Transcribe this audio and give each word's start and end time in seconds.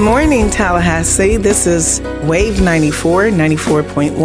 Good 0.00 0.06
morning, 0.06 0.48
Tallahassee. 0.48 1.36
This 1.36 1.66
is 1.66 2.00
Wave 2.22 2.62
94, 2.62 3.24
94.1, 3.24 4.16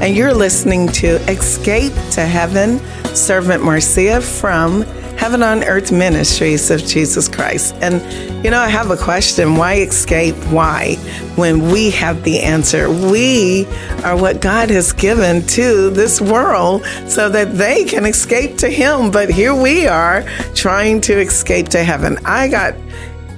and 0.00 0.16
you're 0.16 0.32
listening 0.32 0.88
to 0.92 1.16
Escape 1.30 1.92
to 2.12 2.22
Heaven, 2.22 2.78
Servant 3.14 3.62
Marcia 3.62 4.22
from 4.22 4.80
Heaven 5.18 5.42
on 5.42 5.62
Earth 5.64 5.92
Ministries 5.92 6.70
of 6.70 6.82
Jesus 6.86 7.28
Christ. 7.28 7.74
And, 7.82 8.00
you 8.42 8.50
know, 8.50 8.58
I 8.58 8.68
have 8.68 8.90
a 8.90 8.96
question. 8.96 9.56
Why 9.56 9.74
escape? 9.74 10.36
Why? 10.50 10.94
When 11.36 11.70
we 11.70 11.90
have 11.90 12.24
the 12.24 12.40
answer. 12.40 12.88
We 12.88 13.66
are 14.04 14.16
what 14.16 14.40
God 14.40 14.70
has 14.70 14.94
given 14.94 15.46
to 15.48 15.90
this 15.90 16.18
world 16.18 16.82
so 17.06 17.28
that 17.28 17.58
they 17.58 17.84
can 17.84 18.06
escape 18.06 18.56
to 18.56 18.70
Him. 18.70 19.10
But 19.10 19.28
here 19.28 19.54
we 19.54 19.86
are 19.86 20.22
trying 20.54 21.02
to 21.02 21.20
escape 21.20 21.68
to 21.68 21.84
heaven. 21.84 22.18
I 22.24 22.48
got 22.48 22.74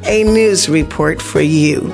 a 0.06 0.24
news 0.24 0.68
report 0.68 1.20
for 1.20 1.40
you. 1.40 1.92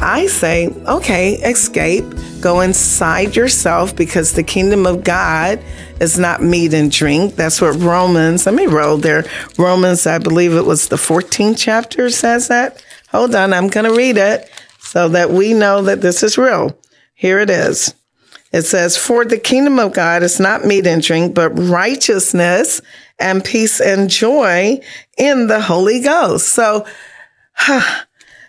I 0.00 0.26
say, 0.26 0.68
okay, 0.86 1.34
escape, 1.34 2.04
go 2.40 2.60
inside 2.60 3.36
yourself 3.36 3.94
because 3.94 4.32
the 4.32 4.42
kingdom 4.42 4.84
of 4.84 5.04
God 5.04 5.62
is 6.00 6.18
not 6.18 6.42
meat 6.42 6.74
and 6.74 6.90
drink. 6.90 7.36
That's 7.36 7.60
what 7.60 7.80
Romans, 7.80 8.46
let 8.46 8.54
me 8.54 8.66
roll 8.66 8.96
there. 8.96 9.24
Romans, 9.58 10.06
I 10.06 10.18
believe 10.18 10.54
it 10.54 10.66
was 10.66 10.88
the 10.88 10.96
14th 10.96 11.56
chapter 11.56 12.10
says 12.10 12.48
that. 12.48 12.84
Hold 13.10 13.34
on, 13.34 13.52
I'm 13.52 13.68
going 13.68 13.88
to 13.88 13.96
read 13.96 14.16
it 14.16 14.50
so 14.80 15.08
that 15.10 15.30
we 15.30 15.54
know 15.54 15.82
that 15.82 16.00
this 16.00 16.22
is 16.22 16.36
real. 16.36 16.76
Here 17.14 17.38
it 17.38 17.50
is. 17.50 17.94
It 18.52 18.62
says, 18.62 18.96
For 18.96 19.24
the 19.24 19.38
kingdom 19.38 19.78
of 19.78 19.94
God 19.94 20.22
is 20.22 20.40
not 20.40 20.64
meat 20.64 20.86
and 20.86 21.02
drink, 21.02 21.34
but 21.34 21.50
righteousness 21.50 22.82
and 23.18 23.44
peace 23.44 23.80
and 23.80 24.10
joy 24.10 24.80
in 25.16 25.46
the 25.46 25.60
Holy 25.60 26.00
Ghost. 26.00 26.48
So, 26.48 26.86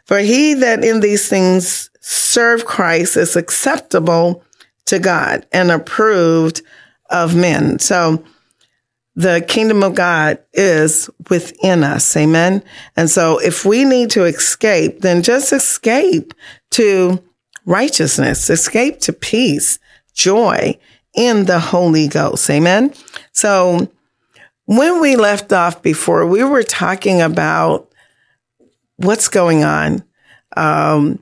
for 0.06 0.20
he 0.20 0.54
that 0.56 0.84
in 0.84 1.00
these 1.00 1.28
things 1.28 1.90
serve 2.00 2.66
Christ 2.66 3.18
is 3.18 3.36
acceptable 3.36 4.44
to 4.86 5.00
God 5.00 5.46
and 5.52 5.72
approved 5.72 6.62
of 7.10 7.36
men. 7.36 7.80
So 7.80 8.24
the 9.16 9.46
kingdom 9.48 9.84
of 9.84 9.96
God 9.96 10.40
is 10.54 11.10
within 11.30 11.84
us. 11.84 12.18
Amen. 12.18 12.64
And 12.98 13.10
so 13.10 13.38
if 13.40 13.64
we 13.64 13.86
need 13.86 14.10
to 14.12 14.26
escape, 14.26 15.02
then 15.02 15.22
just 15.22 15.54
escape 15.54 16.34
to 16.72 17.24
righteousness, 17.66 18.50
escape 18.50 19.00
to 19.02 19.14
peace, 19.14 19.80
joy 20.14 20.78
in 21.14 21.46
the 21.46 21.60
Holy 21.60 22.08
Ghost. 22.08 22.50
Amen. 22.50 22.94
So 23.32 23.88
when 24.66 25.00
we 25.00 25.16
left 25.16 25.54
off 25.54 25.82
before, 25.82 26.26
we 26.26 26.44
were 26.44 26.64
talking 26.64 27.22
about 27.22 27.93
what's 28.98 29.28
going 29.28 29.64
on. 29.64 30.04
Um, 30.56 31.20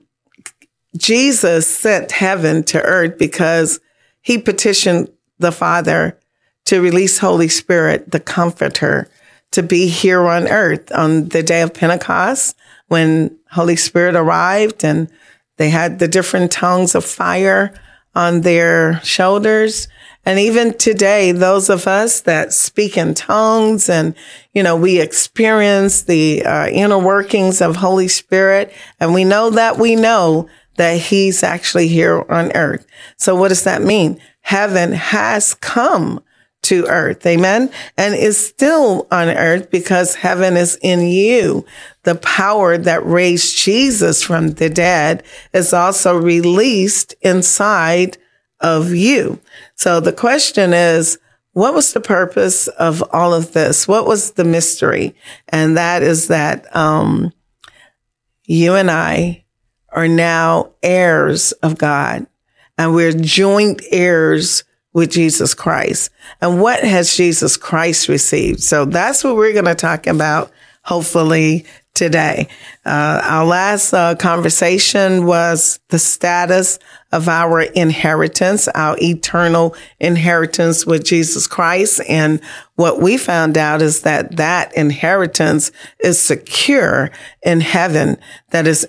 Jesus 0.98 1.68
sent 1.68 2.12
heaven 2.12 2.64
to 2.66 2.82
earth 2.82 3.18
because 3.18 3.80
he 4.22 4.38
petitioned 4.38 5.10
the 5.40 5.52
Father 5.52 6.20
to 6.66 6.82
release 6.82 7.18
Holy 7.18 7.48
Spirit, 7.48 8.12
the 8.12 8.20
Comforter, 8.20 9.10
to 9.52 9.64
be 9.64 9.88
here 9.88 10.22
on 10.28 10.48
earth 10.48 10.92
on 10.92 11.30
the 11.30 11.44
day 11.44 11.62
of 11.62 11.74
Pentecost 11.74 12.56
when 12.88 13.38
Holy 13.52 13.76
Spirit 13.76 14.16
arrived 14.16 14.84
and 14.84 15.10
they 15.58 15.70
had 15.70 16.00
the 16.00 16.08
different 16.08 16.52
tongues 16.52 16.96
of 16.96 17.06
fire 17.06 17.74
on 18.16 18.42
their 18.42 19.00
shoulders. 19.04 19.88
And 20.26 20.38
even 20.40 20.78
today, 20.78 21.32
those 21.32 21.70
of 21.70 21.88
us 21.88 22.22
that 22.22 22.54
speak 22.54 22.98
in 22.98 23.14
tongues 23.16 23.90
and, 23.90 24.14
you 24.54 24.62
know, 24.62 24.76
we 24.76 25.00
experience 25.00 26.04
the 26.04 26.44
uh, 26.46 26.68
inner 26.68 27.00
workings 27.00 27.62
of 27.62 27.78
Holy 27.78 28.08
Spirit 28.08 28.72
and 29.00 29.14
we 29.14 29.24
know 29.24 29.50
that 29.50 29.78
we 29.78 29.96
know 29.96 30.48
that 30.78 30.98
he's 30.98 31.44
actually 31.44 31.88
here 31.88 32.24
on 32.30 32.52
earth. 32.56 32.86
So 33.18 33.36
what 33.36 33.50
does 33.50 33.64
that 33.64 33.82
mean? 33.82 34.22
Heaven 34.42 34.92
has 34.92 35.54
come 35.56 36.24
to 36.64 36.86
earth. 36.86 37.26
Amen. 37.26 37.72
And 37.98 38.14
is 38.14 38.38
still 38.38 39.08
on 39.12 39.30
earth 39.30 39.72
because 39.72 40.16
heaven 40.16 40.56
is 40.56 40.78
in 40.82 41.02
you. 41.02 41.66
The 42.04 42.16
power 42.16 42.78
that 42.78 43.06
raised 43.06 43.58
Jesus 43.58 44.22
from 44.22 44.52
the 44.52 44.70
dead 44.70 45.24
is 45.54 45.74
also 45.74 46.16
released 46.16 47.16
inside 47.22 48.18
of 48.62 48.94
you. 48.94 49.40
So 49.76 50.00
the 50.00 50.14
question 50.14 50.74
is, 50.74 51.20
what 51.54 51.74
was 51.74 51.92
the 51.92 52.00
purpose 52.00 52.68
of 52.70 53.04
all 53.12 53.34
of 53.34 53.52
this? 53.52 53.88
What 53.88 54.08
was 54.08 54.32
the 54.32 54.46
mystery? 54.46 55.16
And 55.50 55.76
that 55.76 56.02
is 56.02 56.30
that, 56.30 56.74
um, 56.76 57.34
you 58.46 58.76
and 58.76 58.90
I 58.90 59.44
are 59.90 60.08
now 60.08 60.72
heirs 60.82 61.52
of 61.64 61.78
God 61.78 62.28
and 62.78 62.94
we're 62.94 63.14
joint 63.14 63.82
heirs 63.92 64.64
with 64.94 65.12
Jesus 65.12 65.54
Christ. 65.54 66.10
And 66.42 66.62
what 66.62 66.84
has 66.84 67.16
Jesus 67.16 67.58
Christ 67.58 68.08
received? 68.08 68.62
So 68.62 68.86
that's 68.86 69.24
what 69.24 69.36
we're 69.36 69.54
going 69.54 69.66
to 69.66 69.76
talk 69.76 70.08
about, 70.08 70.52
hopefully 70.84 71.66
today. 71.94 72.48
Uh, 72.86 73.22
our 73.24 73.46
last 73.46 73.94
uh, 73.94 74.16
conversation 74.16 75.26
was 75.26 75.80
the 75.90 76.00
status 76.00 76.80
of 77.12 77.28
our 77.28 77.62
inheritance, 77.62 78.68
our 78.70 78.96
eternal 79.02 79.76
inheritance 80.00 80.86
with 80.86 81.04
Jesus 81.04 81.48
Christ. 81.48 82.02
And 82.08 82.42
what 82.76 83.02
we 83.02 83.18
found 83.18 83.58
out 83.58 83.82
is 83.82 84.02
that 84.02 84.38
that 84.38 84.76
inheritance 84.76 85.72
is 86.00 86.20
secure 86.20 87.12
in 87.44 87.62
heaven, 87.62 88.18
that 88.52 88.68
is 88.68 88.88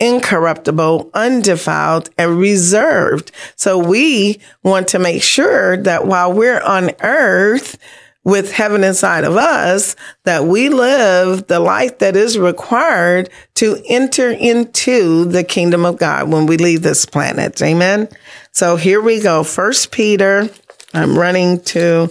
incorruptible, 0.00 1.10
undefiled, 1.14 2.10
and 2.18 2.38
reserved. 2.38 3.30
So 3.56 3.78
we 3.78 4.40
want 4.62 4.88
to 4.88 4.98
make 4.98 5.22
sure 5.22 5.76
that 5.78 6.06
while 6.06 6.32
we're 6.32 6.60
on 6.60 6.90
earth, 7.00 7.78
with 8.24 8.50
heaven 8.52 8.82
inside 8.82 9.24
of 9.24 9.36
us, 9.36 9.94
that 10.24 10.46
we 10.46 10.70
live 10.70 11.46
the 11.46 11.60
life 11.60 11.98
that 11.98 12.16
is 12.16 12.38
required 12.38 13.28
to 13.54 13.80
enter 13.86 14.30
into 14.30 15.26
the 15.26 15.44
kingdom 15.44 15.84
of 15.84 15.98
God 15.98 16.32
when 16.32 16.46
we 16.46 16.56
leave 16.56 16.82
this 16.82 17.04
planet. 17.04 17.60
Amen. 17.62 18.08
So 18.52 18.76
here 18.76 19.02
we 19.02 19.20
go. 19.20 19.44
First 19.44 19.92
Peter, 19.92 20.48
I'm 20.94 21.18
running 21.18 21.60
to, 21.62 22.08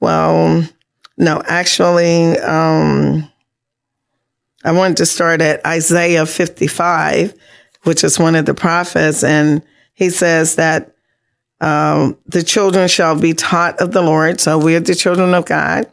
well, 0.00 0.66
no, 1.18 1.42
actually, 1.44 2.38
um, 2.38 3.30
I 4.64 4.72
wanted 4.72 4.98
to 4.98 5.06
start 5.06 5.42
at 5.42 5.64
Isaiah 5.66 6.26
55, 6.26 7.34
which 7.82 8.04
is 8.04 8.18
one 8.18 8.34
of 8.34 8.46
the 8.46 8.54
prophets. 8.54 9.22
And 9.22 9.62
he 9.94 10.10
says 10.10 10.56
that 10.56 10.89
um, 11.60 12.16
the 12.26 12.42
children 12.42 12.88
shall 12.88 13.18
be 13.18 13.34
taught 13.34 13.80
of 13.80 13.92
the 13.92 14.02
Lord. 14.02 14.40
So 14.40 14.58
we're 14.58 14.80
the 14.80 14.94
children 14.94 15.34
of 15.34 15.44
God. 15.44 15.86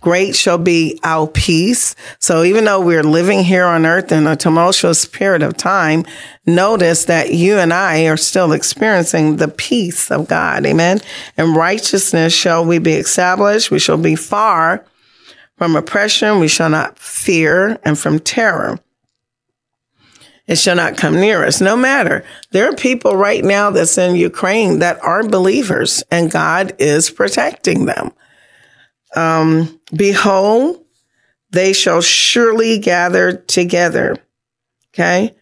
Great 0.00 0.34
shall 0.34 0.58
be 0.58 0.98
our 1.04 1.28
peace. 1.28 1.94
So 2.18 2.42
even 2.42 2.64
though 2.64 2.80
we're 2.80 3.04
living 3.04 3.44
here 3.44 3.64
on 3.64 3.86
earth 3.86 4.10
in 4.10 4.26
a 4.26 4.34
tumultuous 4.34 5.04
period 5.04 5.44
of 5.44 5.56
time, 5.56 6.04
notice 6.44 7.04
that 7.04 7.32
you 7.32 7.56
and 7.58 7.72
I 7.72 8.06
are 8.06 8.16
still 8.16 8.50
experiencing 8.52 9.36
the 9.36 9.46
peace 9.46 10.10
of 10.10 10.26
God. 10.26 10.66
Amen. 10.66 11.00
And 11.36 11.54
righteousness 11.54 12.34
shall 12.34 12.64
we 12.64 12.78
be 12.78 12.94
established. 12.94 13.70
We 13.70 13.78
shall 13.78 13.96
be 13.96 14.16
far 14.16 14.84
from 15.56 15.76
oppression. 15.76 16.40
We 16.40 16.48
shall 16.48 16.70
not 16.70 16.98
fear 16.98 17.78
and 17.84 17.96
from 17.96 18.18
terror. 18.18 18.80
It 20.52 20.58
shall 20.58 20.76
not 20.76 20.98
come 20.98 21.18
near 21.18 21.44
us. 21.44 21.60
No 21.60 21.76
matter. 21.76 22.24
There 22.50 22.70
are 22.70 22.76
people 22.76 23.16
right 23.16 23.42
now 23.42 23.70
that's 23.70 23.96
in 23.96 24.16
Ukraine 24.16 24.80
that 24.80 25.02
are 25.02 25.26
believers 25.26 26.04
and 26.10 26.30
God 26.30 26.74
is 26.78 27.10
protecting 27.10 27.86
them. 27.86 28.12
Um, 29.16 29.80
behold, 29.94 30.84
they 31.50 31.72
shall 31.72 32.00
surely 32.02 32.78
gather 32.78 33.32
together 33.32 34.16
Okay. 34.94 35.34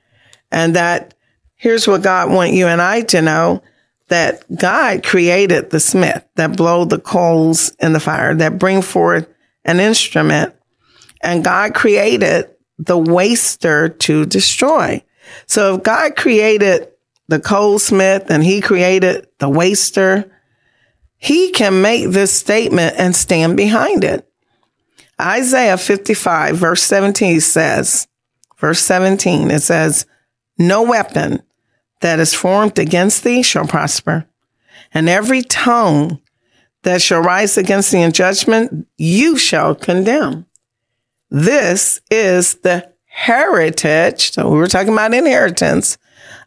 And 0.50 0.76
that 0.76 1.14
here's 1.56 1.86
what 1.88 2.02
God 2.02 2.30
want 2.30 2.52
you 2.52 2.66
and 2.66 2.80
I 2.80 3.02
to 3.02 3.22
know 3.22 3.62
that 4.08 4.44
God 4.54 5.04
created 5.04 5.70
the 5.70 5.80
smith 5.80 6.24
that 6.36 6.56
blow 6.56 6.84
the 6.84 6.98
coals 6.98 7.70
in 7.80 7.92
the 7.92 8.00
fire, 8.00 8.34
that 8.34 8.58
bring 8.58 8.82
forth 8.82 9.28
an 9.64 9.78
instrument. 9.78 10.54
And 11.22 11.44
God 11.44 11.74
created 11.74 12.50
the 12.81 12.99
waster 12.99 13.91
to 13.91 14.25
destroy. 14.27 15.05
So 15.47 15.77
if 15.77 15.82
God 15.82 16.17
created 16.17 16.88
the 17.29 17.38
coalsmith 17.38 18.31
and 18.31 18.43
he 18.43 18.61
created 18.61 19.29
the 19.38 19.49
waster, 19.49 20.31
he 21.19 21.50
can 21.50 21.82
make 21.82 22.09
this 22.11 22.32
statement 22.32 22.97
and 22.99 23.15
stand 23.15 23.56
behind 23.56 24.03
it. 24.03 24.27
Isaiah 25.21 25.77
55 25.77 26.56
verse 26.56 26.82
17 26.82 27.41
says, 27.41 28.09
verse 28.59 28.81
17, 28.81 29.50
it 29.50 29.61
says, 29.61 30.06
no 30.59 30.82
weapon 30.82 31.43
that 32.00 32.19
is 32.19 32.35
formed 32.35 32.79
against 32.79 33.25
thee 33.25 33.43
shall 33.43 33.67
prosper, 33.67 34.27
and 34.94 35.09
every 35.09 35.43
tongue 35.43 36.21
that 36.82 37.03
shall 37.03 37.21
rise 37.21 37.59
against 37.59 37.93
thee 37.93 38.00
in 38.00 38.12
judgment, 38.12 38.87
you 38.97 39.37
shall 39.37 39.75
condemn. 39.75 40.47
This 41.31 42.00
is 42.11 42.55
the 42.55 42.91
heritage. 43.06 44.32
So 44.32 44.50
we 44.50 44.59
were 44.59 44.67
talking 44.67 44.93
about 44.93 45.15
inheritance 45.15 45.99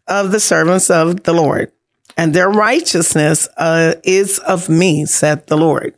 of 0.07 0.31
the 0.31 0.39
servants 0.39 0.89
of 0.89 1.23
the 1.23 1.33
Lord, 1.33 1.71
and 2.17 2.33
their 2.33 2.49
righteousness 2.49 3.47
uh, 3.57 3.95
is 4.03 4.39
of 4.39 4.69
me, 4.69 5.05
said 5.05 5.47
the 5.47 5.57
Lord. 5.57 5.95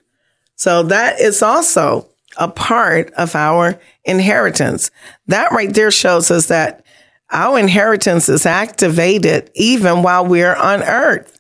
So 0.56 0.84
that 0.84 1.20
is 1.20 1.42
also 1.42 2.10
a 2.38 2.48
part 2.48 3.12
of 3.14 3.36
our 3.36 3.80
inheritance. 4.04 4.92
That 5.28 5.52
right 5.52 5.74
there 5.74 5.92
shows 5.92 6.30
us 6.30 6.48
that 6.48 6.86
our 7.32 7.58
inheritance 7.58 8.30
is 8.30 8.46
activated 8.46 9.50
even 9.56 10.04
while 10.04 10.26
we're 10.26 10.56
on 10.56 10.84
earth. 10.84 11.40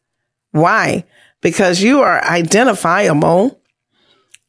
Why? 0.51 1.05
Because 1.41 1.81
you 1.81 2.01
are 2.01 2.23
identifiable 2.23 3.59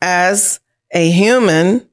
as 0.01 0.61
a 0.93 1.11
human 1.11 1.87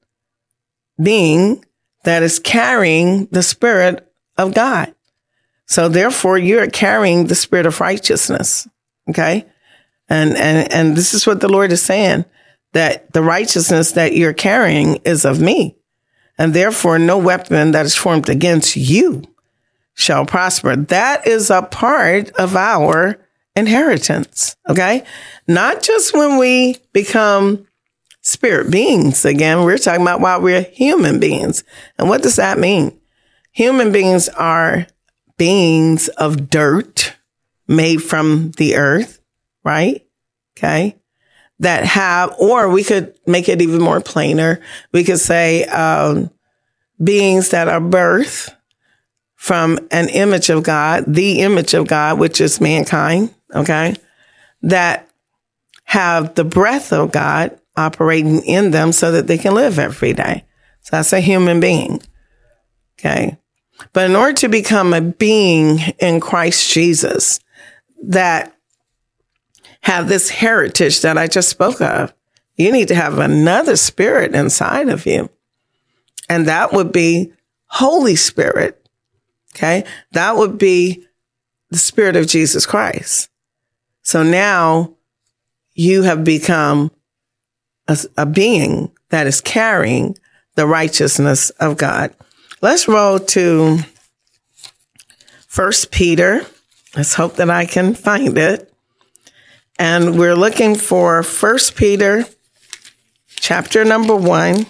being 1.02 1.64
that 2.04 2.24
is 2.24 2.40
carrying 2.40 3.26
the 3.28 3.44
spirit 3.44 4.12
of 4.38 4.54
God. 4.54 4.94
So 5.66 5.90
therefore 5.90 6.38
you're 6.38 6.70
carrying 6.70 7.28
the 7.28 7.36
spirit 7.36 7.66
of 7.66 7.80
righteousness. 7.80 8.68
Okay. 9.10 9.46
And, 10.10 10.36
and, 10.36 10.72
and 10.72 10.96
this 10.96 11.14
is 11.14 11.26
what 11.26 11.40
the 11.40 11.50
Lord 11.50 11.72
is 11.72 11.82
saying 11.82 12.26
that 12.74 13.14
the 13.14 13.22
righteousness 13.22 13.92
that 13.94 14.16
you're 14.16 14.34
carrying 14.34 14.96
is 15.06 15.26
of 15.26 15.40
me. 15.40 15.78
And 16.38 16.54
therefore 16.54 17.00
no 17.00 17.18
weapon 17.18 17.72
that 17.72 17.86
is 17.86 17.96
formed 17.96 18.30
against 18.30 18.76
you 18.76 19.24
shall 19.94 20.26
prosper. 20.26 20.76
That 20.76 21.28
is 21.28 21.50
a 21.50 21.62
part 21.62 22.32
of 22.32 22.56
our 22.56 23.20
inheritance. 23.56 24.56
Okay. 24.68 25.04
Not 25.48 25.84
just 25.84 26.14
when 26.14 26.38
we 26.38 26.78
become 26.92 27.68
spirit 28.24 28.72
beings. 28.72 29.26
Again, 29.26 29.64
we're 29.64 29.78
talking 29.78 30.02
about 30.02 30.22
why 30.22 30.38
we're 30.38 30.64
human 30.64 31.20
beings. 31.20 31.64
And 32.00 32.10
what 32.10 32.24
does 32.24 32.38
that 32.38 32.58
mean? 32.58 33.00
Human 33.52 33.92
beings 33.92 34.30
are 34.30 34.88
beings 35.38 36.08
of 36.08 36.50
dirt 36.50 37.16
made 37.68 37.98
from 37.98 38.52
the 38.58 38.78
earth, 38.78 39.20
right? 39.64 40.06
Okay. 40.58 40.98
That 41.60 41.86
have, 41.86 42.34
or 42.40 42.70
we 42.70 42.84
could 42.84 43.14
make 43.28 43.48
it 43.48 43.62
even 43.62 43.82
more 43.82 44.02
plainer. 44.02 44.60
We 44.92 45.04
could 45.04 45.20
say, 45.20 45.66
um, 45.66 46.32
beings 47.04 47.50
that 47.50 47.68
are 47.68 47.82
birth 47.82 48.56
from 49.36 49.78
an 49.92 50.08
image 50.10 50.50
of 50.50 50.64
God, 50.64 51.04
the 51.08 51.42
image 51.42 51.74
of 51.74 51.88
God, 51.88 52.20
which 52.20 52.40
is 52.40 52.62
mankind. 52.62 53.34
Okay. 53.54 53.96
That 54.62 55.10
have 55.84 56.36
the 56.36 56.46
breath 56.46 56.94
of 56.94 57.12
God 57.12 57.60
operating 57.76 58.44
in 58.46 58.72
them 58.72 58.92
so 58.92 59.12
that 59.12 59.28
they 59.28 59.38
can 59.38 59.54
live 59.54 59.80
every 59.80 60.14
day. 60.14 60.46
So 60.82 60.98
that's 60.98 61.14
a 61.14 61.20
human 61.20 61.60
being. 61.60 62.02
Okay. 63.00 63.38
But 63.92 64.10
in 64.10 64.16
order 64.16 64.34
to 64.34 64.50
become 64.50 64.94
a 64.94 65.02
being 65.02 65.80
in 66.00 66.20
Christ 66.20 66.72
Jesus 66.72 67.40
that 68.04 68.56
have 69.82 70.08
this 70.08 70.30
heritage 70.30 71.02
that 71.02 71.18
I 71.18 71.28
just 71.28 71.50
spoke 71.50 71.82
of, 71.82 72.14
you 72.56 72.72
need 72.72 72.88
to 72.90 72.96
have 72.96 73.18
another 73.18 73.76
spirit 73.76 74.36
inside 74.36 74.90
of 74.90 75.06
you. 75.06 75.30
And 76.30 76.48
that 76.48 76.72
would 76.72 76.92
be 76.92 77.34
Holy 77.66 78.16
Spirit. 78.16 78.80
Okay. 79.56 79.84
That 80.12 80.38
would 80.38 80.58
be 80.58 81.06
the 81.70 81.78
spirit 81.78 82.16
of 82.16 82.28
Jesus 82.28 82.66
Christ. 82.66 83.30
So 84.04 84.24
now 84.24 84.96
you 85.74 86.04
have 86.04 86.24
become 86.24 86.92
a, 87.88 87.98
a 88.18 88.26
being 88.26 88.92
that 89.10 89.28
is 89.28 89.42
carrying 89.42 90.18
the 90.56 90.68
righteousness 90.68 91.50
of 91.52 91.78
God. 91.78 92.14
Let's 92.62 92.88
roll 92.88 93.20
to 93.20 93.80
First 95.48 95.92
Peter. 95.92 96.46
Let's 96.96 97.14
hope 97.14 97.36
that 97.36 97.50
I 97.50 97.66
can 97.66 97.94
find 97.94 98.38
it. 98.38 98.72
And 99.78 100.18
we're 100.18 100.36
looking 100.36 100.76
for 100.76 101.24
First 101.24 101.76
Peter 101.76 102.26
chapter 103.28 103.84
number 103.84 104.16
one. 104.16 104.66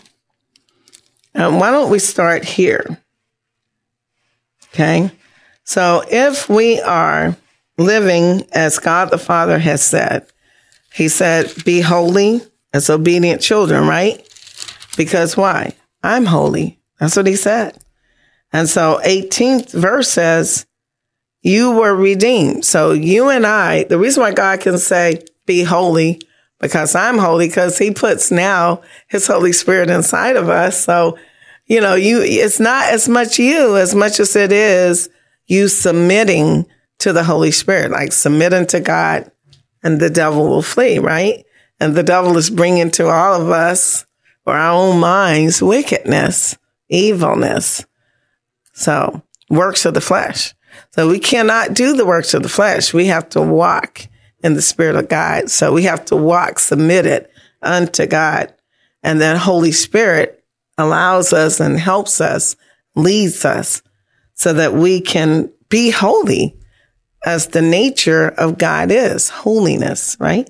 And 1.33 1.59
why 1.59 1.71
don't 1.71 1.91
we 1.91 1.99
start 1.99 2.45
here? 2.45 2.99
Okay. 4.73 5.11
So 5.63 6.03
if 6.09 6.49
we 6.49 6.81
are 6.81 7.35
living 7.77 8.43
as 8.51 8.79
God 8.79 9.11
the 9.11 9.17
Father 9.17 9.59
has 9.59 9.83
said, 9.83 10.25
he 10.93 11.07
said, 11.07 11.51
be 11.63 11.81
holy 11.81 12.41
as 12.73 12.89
obedient 12.89 13.41
children, 13.41 13.87
right? 13.87 14.27
Because 14.97 15.37
why? 15.37 15.73
I'm 16.03 16.25
holy. 16.25 16.79
That's 16.99 17.15
what 17.15 17.27
he 17.27 17.35
said. 17.35 17.77
And 18.51 18.67
so 18.67 18.99
18th 19.05 19.71
verse 19.71 20.09
says, 20.09 20.65
you 21.41 21.71
were 21.71 21.95
redeemed. 21.95 22.65
So 22.65 22.91
you 22.91 23.29
and 23.29 23.45
I, 23.45 23.83
the 23.83 23.99
reason 23.99 24.21
why 24.21 24.31
God 24.31 24.61
can 24.61 24.77
say, 24.77 25.23
be 25.45 25.63
holy, 25.63 26.21
because 26.59 26.95
I'm 26.95 27.17
holy, 27.17 27.47
because 27.47 27.77
he 27.77 27.91
puts 27.91 28.31
now 28.31 28.81
his 29.07 29.27
Holy 29.27 29.51
Spirit 29.51 29.89
inside 29.89 30.37
of 30.37 30.47
us. 30.47 30.81
So, 30.81 31.17
you 31.65 31.81
know, 31.81 31.95
you, 31.95 32.21
it's 32.21 32.59
not 32.59 32.85
as 32.93 33.09
much 33.09 33.37
you 33.39 33.75
as 33.75 33.93
much 33.93 34.19
as 34.19 34.35
it 34.35 34.51
is 34.51 35.09
you 35.47 35.67
submitting 35.67 36.65
to 36.99 37.11
the 37.11 37.23
Holy 37.23 37.51
Spirit, 37.51 37.91
like 37.91 38.13
submitting 38.13 38.65
to 38.67 38.79
God 38.79 39.29
and 39.83 39.99
the 39.99 40.09
devil 40.09 40.47
will 40.47 40.61
flee, 40.61 40.99
right? 40.99 41.45
And 41.83 41.95
the 41.95 42.01
devil 42.03 42.37
is 42.37 42.49
bringing 42.49 42.91
to 42.91 43.09
all 43.09 43.41
of 43.41 43.49
us 43.49 44.05
or 44.45 44.55
our 44.55 44.71
own 44.71 45.01
minds 45.01 45.61
wickedness, 45.61 46.57
evilness. 46.87 47.85
So 48.71 49.21
works 49.49 49.85
of 49.85 49.93
the 49.93 49.99
flesh. 49.99 50.55
So 50.91 51.09
we 51.09 51.19
cannot 51.19 51.73
do 51.73 51.93
the 51.93 52.05
works 52.05 52.33
of 52.33 52.41
the 52.41 52.47
flesh. 52.47 52.93
We 52.93 53.07
have 53.07 53.27
to 53.31 53.41
walk 53.41 54.07
in 54.41 54.53
the 54.53 54.61
spirit 54.61 54.95
of 54.95 55.09
God. 55.09 55.51
So 55.51 55.73
we 55.73 55.83
have 55.83 56.05
to 56.05 56.15
walk 56.15 56.59
submitted 56.59 57.27
unto 57.61 58.05
God. 58.05 58.53
And 59.03 59.19
then 59.19 59.35
Holy 59.35 59.73
Spirit 59.73 60.41
allows 60.77 61.33
us 61.33 61.59
and 61.59 61.77
helps 61.77 62.21
us, 62.21 62.55
leads 62.95 63.43
us 63.43 63.83
so 64.35 64.53
that 64.53 64.73
we 64.73 65.01
can 65.01 65.51
be 65.67 65.89
holy 65.89 66.57
as 67.25 67.47
the 67.47 67.61
nature 67.61 68.29
of 68.29 68.57
God 68.57 68.89
is 68.89 69.27
holiness, 69.27 70.15
right? 70.17 70.49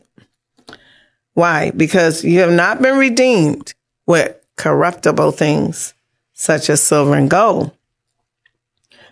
Why? 1.33 1.71
Because 1.71 2.23
you 2.23 2.39
have 2.39 2.51
not 2.51 2.81
been 2.81 2.97
redeemed 2.97 3.73
with 4.05 4.35
corruptible 4.55 5.31
things 5.31 5.93
such 6.33 6.69
as 6.69 6.81
silver 6.81 7.15
and 7.15 7.29
gold 7.29 7.71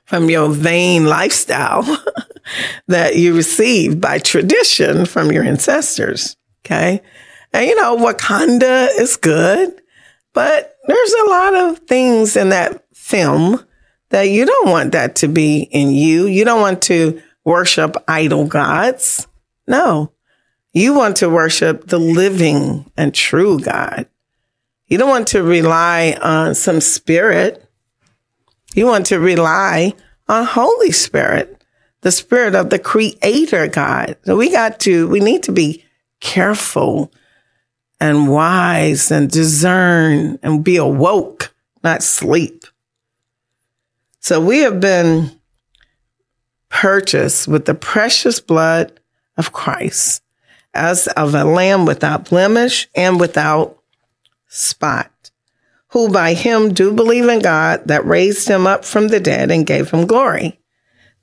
from 0.06 0.30
your 0.30 0.50
vain 0.50 1.06
lifestyle 1.06 1.84
that 2.88 3.16
you 3.16 3.36
received 3.36 4.02
by 4.02 4.20
tradition 4.20 5.06
from 5.06 5.32
your 5.32 5.44
ancestors. 5.44 6.36
Okay. 6.66 7.02
And 7.54 7.66
you 7.66 7.76
know, 7.76 7.98
Wakanda 7.98 8.90
is 9.00 9.18
good, 9.18 9.82
but 10.34 10.78
there's 10.86 11.14
a 11.14 11.30
lot 11.30 11.56
of 11.56 11.80
things 11.80 12.36
in 12.36 12.50
that 12.50 12.84
film 12.94 13.66
that 14.10 14.24
you 14.24 14.46
don't 14.46 14.70
want 14.70 14.92
that 14.92 15.16
to 15.18 15.28
be 15.28 15.62
in 15.72 15.92
you. 15.92 16.28
You 16.28 16.46
don't 16.46 16.62
want 16.62 16.82
to 16.84 17.22
worship 17.46 17.96
idol 18.08 18.46
gods. 18.46 19.28
No, 19.68 20.12
you 20.74 20.94
want 20.94 21.18
to 21.18 21.30
worship 21.30 21.88
the 21.88 22.00
living 22.00 22.90
and 22.96 23.14
true 23.14 23.60
God. 23.60 24.08
You 24.88 24.98
don't 24.98 25.10
want 25.10 25.28
to 25.30 25.44
rely 25.44 26.18
on 26.22 26.56
some 26.56 26.82
spirit. 26.82 27.66
You 28.74 28.86
want 28.86 29.08
to 29.08 29.20
rely 29.20 29.94
on 30.28 30.46
Holy 30.46 30.92
Spirit, 30.92 31.64
the 32.02 32.12
spirit 32.12 32.56
of 32.56 32.70
the 32.70 32.80
creator 32.80 33.68
God. 33.68 34.18
So 34.24 34.38
we 34.38 34.50
got 34.50 34.80
to, 34.82 35.08
we 35.10 35.20
need 35.20 35.44
to 35.44 35.52
be 35.52 35.84
careful 36.22 37.12
and 38.00 38.30
wise 38.30 39.12
and 39.12 39.30
discern 39.30 40.40
and 40.42 40.64
be 40.64 40.78
awoke, 40.78 41.54
not 41.84 42.02
sleep. 42.02 42.66
So 44.20 44.40
we 44.40 44.60
have 44.60 44.80
been 44.80 45.32
purchased 46.70 47.48
with 47.48 47.66
the 47.66 47.76
precious 47.76 48.40
blood 48.40 49.00
of 49.36 49.52
Christ 49.52 50.22
as 50.74 51.08
of 51.08 51.36
a 51.36 51.44
lamb 51.44 51.86
without 51.86 52.30
blemish 52.30 52.90
and 52.96 53.20
without 53.20 53.78
spot, 54.48 55.32
who 55.90 56.10
by 56.10 56.34
him 56.34 56.74
do 56.74 56.94
believe 56.94 57.28
in 57.28 57.40
God 57.40 57.88
that 57.88 58.06
raised 58.06 58.48
him 58.48 58.68
up 58.68 58.86
from 58.86 59.10
the 59.10 59.20
dead 59.20 59.52
and 59.52 59.68
gave 59.68 59.92
him 59.92 60.08
glory, 60.08 60.60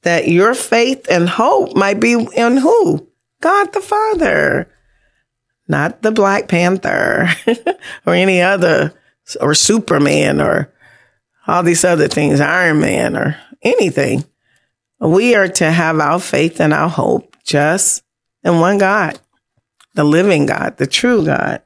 that 0.02 0.28
your 0.28 0.54
faith 0.54 1.06
and 1.10 1.28
hope 1.28 1.74
might 1.74 2.00
be 2.00 2.12
in 2.12 2.56
who? 2.58 3.08
God 3.40 3.72
the 3.72 3.80
Father, 3.80 4.70
not 5.68 6.02
the 6.02 6.10
Black 6.10 6.48
Panther 6.48 7.28
or 8.06 8.14
any 8.14 8.40
other, 8.40 8.94
or 9.40 9.54
Superman 9.54 10.40
or 10.40 10.72
all 11.46 11.62
these 11.62 11.84
other 11.84 12.08
things, 12.08 12.40
Iron 12.40 12.80
Man 12.80 13.16
or 13.16 13.36
anything. 13.62 14.24
We 15.00 15.34
are 15.34 15.48
to 15.48 15.70
have 15.70 15.98
our 16.00 16.18
faith 16.18 16.60
and 16.60 16.72
our 16.72 16.88
hope 16.88 17.36
just 17.44 18.02
in 18.42 18.60
one 18.60 18.78
God, 18.78 19.18
the 19.98 20.04
living 20.04 20.46
God, 20.46 20.76
the 20.76 20.86
true 20.86 21.24
God. 21.24 21.60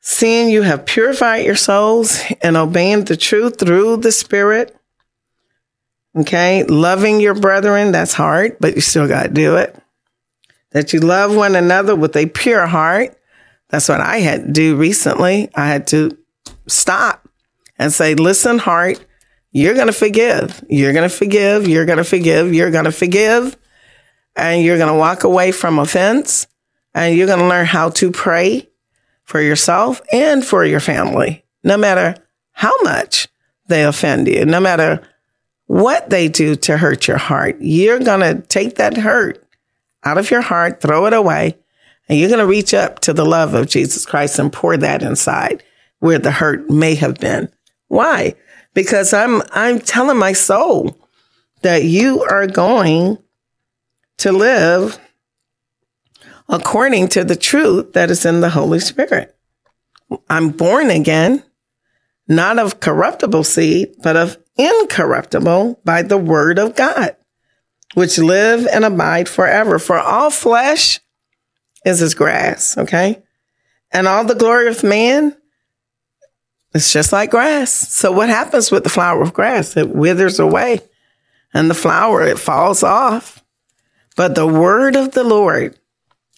Seeing 0.00 0.48
you 0.48 0.62
have 0.62 0.86
purified 0.86 1.44
your 1.44 1.54
souls 1.54 2.18
and 2.40 2.56
obeying 2.56 3.04
the 3.04 3.18
truth 3.18 3.58
through 3.58 3.98
the 3.98 4.10
Spirit. 4.10 4.74
Okay. 6.16 6.64
Loving 6.64 7.20
your 7.20 7.34
brethren, 7.34 7.92
that's 7.92 8.14
hard, 8.14 8.56
but 8.58 8.74
you 8.74 8.80
still 8.80 9.06
got 9.06 9.24
to 9.24 9.28
do 9.28 9.56
it. 9.56 9.76
That 10.70 10.94
you 10.94 11.00
love 11.00 11.36
one 11.36 11.54
another 11.54 11.94
with 11.94 12.16
a 12.16 12.24
pure 12.24 12.66
heart. 12.66 13.20
That's 13.68 13.90
what 13.90 14.00
I 14.00 14.20
had 14.20 14.46
to 14.46 14.50
do 14.50 14.76
recently. 14.76 15.50
I 15.54 15.66
had 15.66 15.88
to 15.88 16.16
stop 16.68 17.28
and 17.78 17.92
say, 17.92 18.14
listen, 18.14 18.56
heart, 18.56 19.04
you're 19.52 19.74
going 19.74 19.88
to 19.88 19.92
forgive. 19.92 20.64
You're 20.70 20.94
going 20.94 21.06
to 21.06 21.14
forgive. 21.14 21.68
You're 21.68 21.84
going 21.84 21.98
to 21.98 22.04
forgive. 22.04 22.54
You're 22.54 22.70
going 22.70 22.86
to 22.86 22.92
forgive. 22.92 23.58
And 24.36 24.62
you're 24.62 24.78
going 24.78 24.92
to 24.92 24.98
walk 24.98 25.24
away 25.24 25.52
from 25.52 25.78
offense 25.78 26.46
and 26.94 27.14
you're 27.14 27.26
going 27.26 27.40
to 27.40 27.48
learn 27.48 27.66
how 27.66 27.90
to 27.90 28.10
pray 28.10 28.68
for 29.24 29.40
yourself 29.40 30.00
and 30.12 30.44
for 30.44 30.64
your 30.64 30.80
family, 30.80 31.44
no 31.62 31.76
matter 31.76 32.16
how 32.52 32.72
much 32.82 33.28
they 33.66 33.84
offend 33.84 34.26
you, 34.28 34.44
no 34.44 34.60
matter 34.60 35.06
what 35.66 36.10
they 36.10 36.26
do 36.26 36.56
to 36.56 36.76
hurt 36.76 37.06
your 37.06 37.16
heart. 37.16 37.56
You're 37.60 38.00
going 38.00 38.20
to 38.20 38.42
take 38.48 38.76
that 38.76 38.96
hurt 38.96 39.46
out 40.02 40.18
of 40.18 40.30
your 40.30 40.40
heart, 40.40 40.80
throw 40.80 41.06
it 41.06 41.12
away, 41.12 41.56
and 42.08 42.18
you're 42.18 42.28
going 42.28 42.40
to 42.40 42.46
reach 42.46 42.74
up 42.74 42.98
to 43.00 43.12
the 43.12 43.24
love 43.24 43.54
of 43.54 43.68
Jesus 43.68 44.04
Christ 44.04 44.38
and 44.38 44.52
pour 44.52 44.76
that 44.76 45.02
inside 45.02 45.62
where 46.00 46.18
the 46.18 46.32
hurt 46.32 46.68
may 46.68 46.96
have 46.96 47.18
been. 47.18 47.48
Why? 47.86 48.34
Because 48.74 49.12
I'm, 49.12 49.42
I'm 49.52 49.78
telling 49.78 50.18
my 50.18 50.32
soul 50.32 50.98
that 51.62 51.84
you 51.84 52.22
are 52.22 52.48
going 52.48 53.18
to 54.20 54.32
live 54.32 54.98
according 56.48 57.08
to 57.08 57.24
the 57.24 57.36
truth 57.36 57.92
that 57.92 58.10
is 58.10 58.24
in 58.24 58.40
the 58.40 58.50
Holy 58.50 58.80
Spirit. 58.80 59.36
I'm 60.28 60.50
born 60.50 60.90
again, 60.90 61.42
not 62.28 62.58
of 62.58 62.80
corruptible 62.80 63.44
seed, 63.44 63.94
but 64.02 64.16
of 64.16 64.36
incorruptible 64.56 65.80
by 65.84 66.02
the 66.02 66.18
word 66.18 66.58
of 66.58 66.76
God, 66.76 67.16
which 67.94 68.18
live 68.18 68.66
and 68.72 68.84
abide 68.84 69.28
forever. 69.28 69.78
For 69.78 69.98
all 69.98 70.30
flesh 70.30 71.00
is 71.84 72.02
as 72.02 72.14
grass, 72.14 72.76
okay? 72.76 73.22
And 73.90 74.06
all 74.06 74.24
the 74.24 74.34
glory 74.34 74.68
of 74.68 74.82
man 74.82 75.36
is 76.74 76.92
just 76.92 77.12
like 77.12 77.30
grass. 77.30 77.70
So 77.70 78.12
what 78.12 78.28
happens 78.28 78.70
with 78.70 78.84
the 78.84 78.90
flower 78.90 79.22
of 79.22 79.32
grass? 79.32 79.76
It 79.76 79.88
withers 79.88 80.38
away 80.38 80.80
and 81.54 81.70
the 81.70 81.74
flower, 81.74 82.22
it 82.22 82.38
falls 82.38 82.82
off. 82.82 83.39
But 84.20 84.34
the 84.34 84.46
word 84.46 84.96
of 84.96 85.12
the 85.12 85.24
Lord 85.24 85.78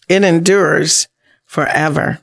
it 0.07 0.23
endures 0.23 1.09
forever. 1.43 2.21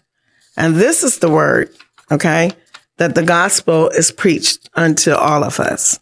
And 0.57 0.77
this 0.77 1.05
is 1.05 1.19
the 1.19 1.29
word, 1.29 1.69
okay, 2.11 2.53
that 2.97 3.15
the 3.15 3.23
gospel 3.23 3.91
is 3.91 4.11
preached 4.11 4.71
unto 4.73 5.13
all 5.13 5.45
of 5.45 5.61
us. 5.61 6.01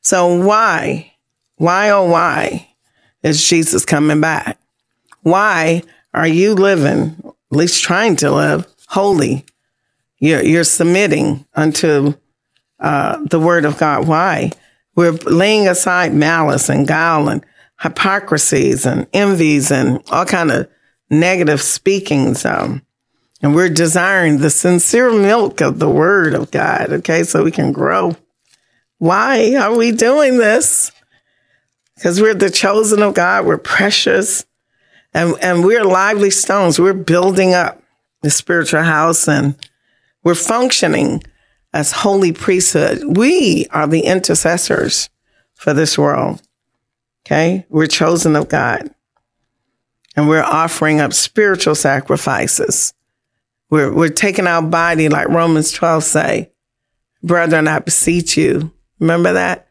So 0.00 0.34
why, 0.34 1.12
why, 1.58 1.90
oh, 1.90 2.10
why 2.10 2.74
is 3.22 3.48
Jesus 3.48 3.84
coming 3.84 4.20
back? 4.20 4.58
Why 5.20 5.84
are 6.12 6.26
you 6.26 6.54
living, 6.54 7.22
at 7.24 7.56
least 7.56 7.84
trying 7.84 8.16
to 8.16 8.32
live, 8.32 8.66
holy? 8.88 9.44
You're, 10.18 10.42
you're 10.42 10.64
submitting 10.64 11.46
unto 11.54 12.14
uh, 12.80 13.22
the 13.30 13.38
word 13.38 13.64
of 13.64 13.78
God. 13.78 14.08
Why? 14.08 14.50
We're 14.96 15.12
laying 15.12 15.68
aside 15.68 16.12
malice 16.12 16.68
and 16.68 16.88
guile 16.88 17.28
and 17.28 17.46
hypocrisies 17.82 18.86
and 18.86 19.06
envies 19.12 19.70
and 19.70 20.02
all 20.10 20.24
kind 20.24 20.50
of 20.50 20.68
negative 21.10 21.60
speakings. 21.60 22.44
Um, 22.44 22.82
and 23.42 23.54
we're 23.54 23.68
desiring 23.68 24.38
the 24.38 24.50
sincere 24.50 25.12
milk 25.12 25.60
of 25.60 25.78
the 25.78 25.90
word 25.90 26.34
of 26.34 26.50
God. 26.50 26.92
Okay. 26.92 27.24
So 27.24 27.42
we 27.42 27.50
can 27.50 27.72
grow. 27.72 28.16
Why 28.98 29.56
are 29.56 29.76
we 29.76 29.90
doing 29.90 30.38
this? 30.38 30.92
Because 31.96 32.20
we're 32.20 32.34
the 32.34 32.50
chosen 32.50 33.02
of 33.02 33.14
God. 33.14 33.46
We're 33.46 33.58
precious 33.58 34.46
and, 35.12 35.34
and 35.42 35.64
we're 35.64 35.84
lively 35.84 36.30
stones. 36.30 36.78
We're 36.78 36.94
building 36.94 37.52
up 37.52 37.82
the 38.22 38.30
spiritual 38.30 38.82
house 38.82 39.28
and 39.28 39.56
we're 40.22 40.36
functioning 40.36 41.22
as 41.72 41.90
holy 41.90 42.32
priesthood. 42.32 43.16
We 43.16 43.66
are 43.70 43.88
the 43.88 44.02
intercessors 44.02 45.10
for 45.54 45.74
this 45.74 45.98
world. 45.98 46.40
Okay. 47.24 47.66
We're 47.68 47.86
chosen 47.86 48.36
of 48.36 48.48
God 48.48 48.90
and 50.16 50.28
we're 50.28 50.42
offering 50.42 51.00
up 51.00 51.12
spiritual 51.12 51.74
sacrifices. 51.74 52.94
We're, 53.70 53.92
we're 53.92 54.08
taking 54.08 54.46
our 54.46 54.62
body 54.62 55.08
like 55.08 55.28
Romans 55.28 55.72
12 55.72 56.04
say, 56.04 56.52
brethren, 57.22 57.68
I 57.68 57.78
beseech 57.78 58.36
you. 58.36 58.72
Remember 58.98 59.32
that? 59.32 59.68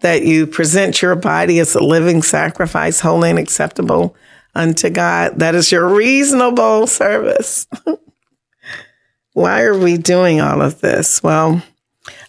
That 0.00 0.22
you 0.22 0.46
present 0.46 1.02
your 1.02 1.16
body 1.16 1.58
as 1.58 1.74
a 1.74 1.82
living 1.82 2.22
sacrifice, 2.22 3.00
holy 3.00 3.30
and 3.30 3.38
acceptable 3.38 4.16
unto 4.54 4.90
God. 4.90 5.38
That 5.38 5.54
is 5.54 5.70
your 5.70 5.88
reasonable 5.88 6.86
service. 6.86 7.66
Why 9.32 9.62
are 9.62 9.78
we 9.78 9.98
doing 9.98 10.40
all 10.40 10.60
of 10.60 10.80
this? 10.80 11.22
Well, 11.22 11.62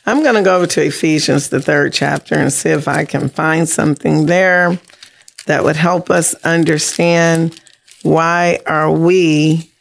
I'm 0.06 0.24
going 0.24 0.36
to 0.36 0.42
go 0.42 0.58
over 0.58 0.68
to 0.68 0.86
Ephesians, 0.86 1.50
the 1.50 1.62
third 1.62 1.94
chapter, 1.94 2.36
and 2.36 2.52
see 2.52 2.70
if 2.70 2.88
I 2.88 3.06
can 3.06 3.30
find 3.30 3.68
something 3.68 4.26
there 4.26 4.80
that 5.46 5.64
would 5.64 5.76
help 5.76 6.10
us 6.10 6.34
understand 6.46 7.60
why 8.04 8.60
are 8.66 8.92
we 8.92 9.72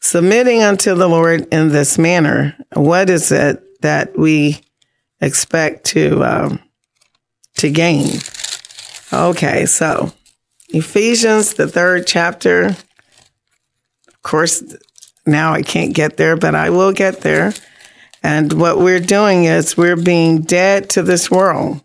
submitting 0.00 0.62
unto 0.62 0.94
the 0.94 1.08
Lord 1.08 1.48
in 1.52 1.70
this 1.70 1.98
manner? 1.98 2.56
What 2.74 3.10
is 3.10 3.32
it 3.32 3.62
that 3.82 4.18
we 4.18 4.60
expect 5.20 5.84
to 5.86 6.22
um, 6.22 6.60
to 7.56 7.70
gain? 7.70 8.18
Okay, 9.12 9.66
so 9.66 10.12
Ephesians, 10.68 11.54
the 11.54 11.68
third 11.68 12.06
chapter. 12.06 12.76
Of 14.08 14.22
course, 14.22 14.62
now 15.24 15.52
I 15.52 15.62
can't 15.62 15.94
get 15.94 16.16
there, 16.16 16.36
but 16.36 16.54
I 16.54 16.70
will 16.70 16.92
get 16.92 17.20
there. 17.20 17.52
And 18.26 18.54
what 18.54 18.78
we're 18.78 18.98
doing 18.98 19.44
is 19.44 19.76
we're 19.76 19.94
being 19.94 20.42
dead 20.42 20.90
to 20.90 21.04
this 21.04 21.30
world. 21.30 21.80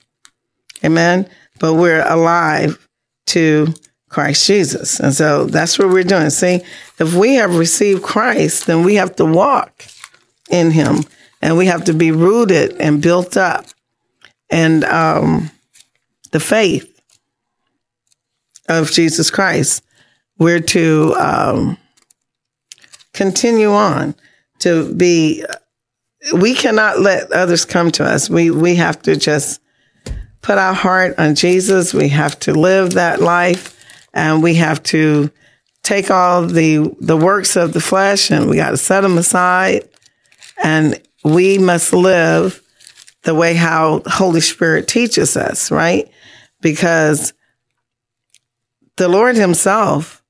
Amen. 0.83 1.29
But 1.59 1.75
we're 1.75 2.03
alive 2.03 2.83
to 3.27 3.67
Christ 4.09 4.47
Jesus. 4.47 4.99
And 4.99 5.13
so 5.13 5.45
that's 5.45 5.77
what 5.77 5.89
we're 5.89 6.03
doing. 6.03 6.31
See, 6.31 6.61
if 6.97 7.13
we 7.13 7.35
have 7.35 7.59
received 7.59 8.01
Christ, 8.01 8.65
then 8.65 8.83
we 8.83 8.95
have 8.95 9.15
to 9.17 9.25
walk 9.25 9.85
in 10.49 10.71
him 10.71 11.03
and 11.43 11.57
we 11.57 11.67
have 11.67 11.83
to 11.83 11.93
be 11.93 12.11
rooted 12.11 12.75
and 12.81 13.03
built 13.03 13.37
up 13.37 13.67
and 14.49 14.83
um, 14.85 15.51
the 16.31 16.39
faith 16.39 17.03
of 18.67 18.89
Jesus 18.89 19.29
Christ. 19.29 19.83
We're 20.39 20.59
to 20.59 21.13
um, 21.19 21.77
continue 23.13 23.69
on 23.69 24.15
to 24.61 24.91
be. 24.95 25.45
We 26.33 26.53
cannot 26.53 26.99
let 26.99 27.31
others 27.31 27.65
come 27.65 27.91
to 27.93 28.05
us. 28.05 28.29
We 28.29 28.51
we 28.51 28.75
have 28.75 29.01
to 29.03 29.15
just 29.15 29.61
put 30.41 30.57
our 30.57 30.73
heart 30.73 31.17
on 31.17 31.35
Jesus. 31.35 31.93
We 31.93 32.09
have 32.09 32.39
to 32.41 32.53
live 32.53 32.93
that 32.93 33.21
life 33.21 33.77
and 34.13 34.43
we 34.43 34.55
have 34.55 34.83
to 34.83 35.31
take 35.83 36.11
all 36.11 36.45
the, 36.45 36.95
the 36.99 37.17
works 37.17 37.55
of 37.55 37.73
the 37.73 37.81
flesh 37.81 38.31
and 38.31 38.49
we 38.49 38.55
got 38.55 38.71
to 38.71 38.77
set 38.77 39.01
them 39.01 39.17
aside 39.17 39.87
and 40.63 41.01
we 41.23 41.57
must 41.57 41.93
live 41.93 42.61
the 43.23 43.35
way 43.35 43.53
how 43.53 44.01
Holy 44.05 44.41
Spirit 44.41 44.87
teaches 44.87 45.37
us, 45.37 45.71
right? 45.71 46.09
Because 46.61 47.33
the 48.97 49.07
Lord 49.07 49.35
himself, 49.35 50.23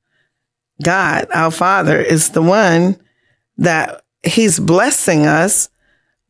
God, 0.84 1.28
our 1.34 1.52
Father, 1.52 2.00
is 2.00 2.30
the 2.30 2.42
one 2.42 2.98
that 3.58 4.04
he's 4.24 4.60
blessing 4.60 5.26
us 5.26 5.70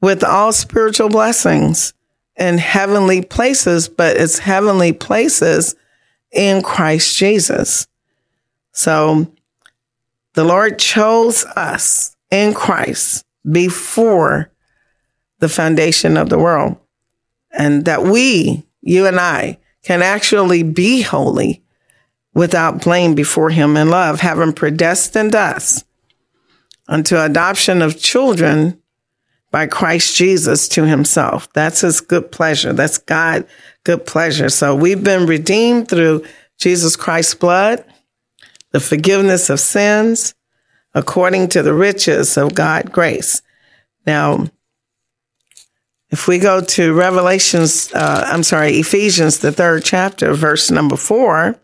with 0.01 0.23
all 0.23 0.51
spiritual 0.51 1.09
blessings 1.09 1.93
in 2.35 2.57
heavenly 2.57 3.21
places, 3.21 3.87
but 3.87 4.17
it's 4.17 4.39
heavenly 4.39 4.91
places 4.91 5.75
in 6.31 6.61
Christ 6.61 7.15
Jesus. 7.15 7.87
So 8.71 9.31
the 10.33 10.43
Lord 10.43 10.79
chose 10.79 11.45
us 11.45 12.15
in 12.31 12.53
Christ 12.53 13.25
before 13.49 14.51
the 15.39 15.49
foundation 15.49 16.17
of 16.17 16.29
the 16.29 16.39
world 16.39 16.77
and 17.51 17.85
that 17.85 18.03
we, 18.03 18.65
you 18.81 19.05
and 19.05 19.19
I, 19.19 19.59
can 19.83 20.01
actually 20.01 20.63
be 20.63 21.01
holy 21.01 21.63
without 22.33 22.81
blame 22.81 23.13
before 23.13 23.49
him 23.49 23.75
in 23.75 23.89
love, 23.89 24.21
having 24.21 24.53
predestined 24.53 25.35
us 25.35 25.83
unto 26.87 27.17
adoption 27.17 27.81
of 27.81 27.99
children 27.99 28.80
by 29.51 29.67
Christ 29.67 30.15
Jesus 30.15 30.67
to 30.69 30.85
himself. 30.85 31.51
That's 31.53 31.81
his 31.81 32.01
good 32.01 32.31
pleasure. 32.31 32.73
That's 32.73 32.97
God 32.97 33.45
good 33.83 34.05
pleasure. 34.05 34.49
So 34.49 34.75
we've 34.75 35.03
been 35.03 35.27
redeemed 35.27 35.89
through 35.89 36.25
Jesus 36.57 36.95
Christ's 36.95 37.35
blood, 37.35 37.83
the 38.71 38.79
forgiveness 38.79 39.49
of 39.49 39.59
sins, 39.59 40.33
according 40.93 41.49
to 41.49 41.61
the 41.63 41.73
riches 41.73 42.37
of 42.37 42.55
God 42.55 42.91
grace. 42.91 43.41
Now, 44.05 44.47
if 46.09 46.27
we 46.27 46.39
go 46.39 46.61
to 46.61 46.93
Revelations, 46.93 47.93
uh, 47.93 48.25
I'm 48.27 48.43
sorry, 48.43 48.73
Ephesians, 48.73 49.39
the 49.39 49.51
third 49.51 49.83
chapter, 49.83 50.33
verse 50.33 50.69
number 50.69 50.97
four, 50.97 51.55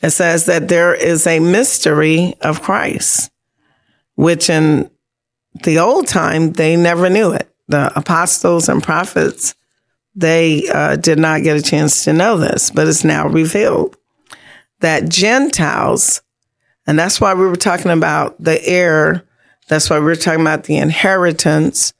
it 0.00 0.10
says 0.10 0.46
that 0.46 0.68
there 0.68 0.94
is 0.94 1.26
a 1.26 1.40
mystery 1.40 2.34
of 2.40 2.62
Christ, 2.62 3.30
which 4.14 4.48
in 4.48 4.90
the 5.62 5.78
old 5.78 6.06
time, 6.06 6.52
they 6.52 6.76
never 6.76 7.08
knew 7.10 7.32
it. 7.32 7.48
The 7.68 7.96
apostles 7.98 8.68
and 8.68 8.82
prophets, 8.82 9.54
they 10.14 10.68
uh, 10.68 10.96
did 10.96 11.18
not 11.18 11.42
get 11.42 11.56
a 11.56 11.62
chance 11.62 12.04
to 12.04 12.12
know 12.12 12.36
this, 12.36 12.70
but 12.70 12.86
it's 12.86 13.04
now 13.04 13.28
revealed 13.28 13.96
that 14.80 15.08
Gentiles, 15.08 16.22
and 16.86 16.98
that's 16.98 17.20
why 17.20 17.34
we 17.34 17.46
were 17.46 17.56
talking 17.56 17.90
about 17.90 18.42
the 18.42 18.64
heir, 18.66 19.24
that's 19.68 19.90
why 19.90 19.98
we 19.98 20.04
were 20.04 20.16
talking 20.16 20.40
about 20.40 20.64
the 20.64 20.76
inheritance. 20.76 21.92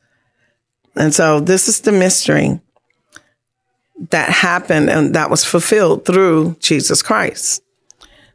And 0.95 1.15
so 1.15 1.41
this 1.41 1.69
is 1.69 1.81
the 1.81 1.93
mystery 1.93 2.61
that 4.11 4.29
happened 4.29 4.91
and 4.91 5.15
that 5.15 5.31
was 5.31 5.45
fulfilled 5.45 6.05
through 6.05 6.57
Jesus 6.61 7.03
Christ. 7.03 7.63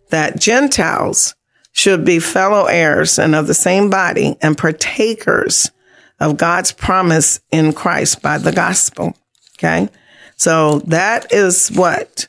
That 0.10 0.40
Gentiles 0.40 1.36
should 1.82 2.06
be 2.06 2.20
fellow 2.20 2.66
heirs 2.66 3.18
and 3.18 3.34
of 3.34 3.48
the 3.48 3.56
same 3.56 3.90
body 3.90 4.38
and 4.40 4.56
partakers 4.56 5.72
of 6.20 6.38
God's 6.38 6.72
promise 6.72 7.40
in 7.50 7.74
Christ 7.74 8.22
by 8.22 8.38
the 8.38 8.52
gospel. 8.52 9.18
Okay. 9.58 9.90
So 10.38 10.80
that 10.82 11.34
is 11.34 11.70
what 11.70 12.28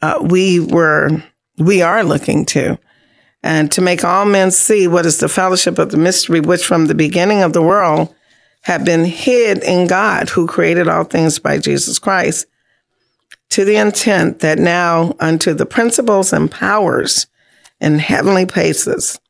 uh, 0.00 0.18
we 0.20 0.58
were, 0.58 1.22
we 1.56 1.82
are 1.82 2.02
looking 2.02 2.44
to. 2.46 2.80
And 3.44 3.70
to 3.70 3.80
make 3.80 4.02
all 4.02 4.24
men 4.24 4.50
see 4.50 4.88
what 4.88 5.06
is 5.06 5.18
the 5.18 5.28
fellowship 5.28 5.78
of 5.78 5.92
the 5.92 5.96
mystery, 5.96 6.40
which 6.40 6.66
from 6.66 6.86
the 6.86 6.96
beginning 6.96 7.42
of 7.42 7.52
the 7.52 7.62
world 7.62 8.12
had 8.62 8.84
been 8.84 9.04
hid 9.04 9.62
in 9.62 9.86
God, 9.86 10.30
who 10.30 10.48
created 10.48 10.88
all 10.88 11.04
things 11.04 11.38
by 11.38 11.58
Jesus 11.58 12.00
Christ, 12.00 12.46
to 13.50 13.64
the 13.64 13.76
intent 13.76 14.40
that 14.40 14.58
now 14.58 15.14
unto 15.20 15.54
the 15.54 15.66
principles 15.66 16.32
and 16.32 16.50
powers 16.50 17.28
in 17.82 17.98
heavenly 17.98 18.46
places 18.46 19.20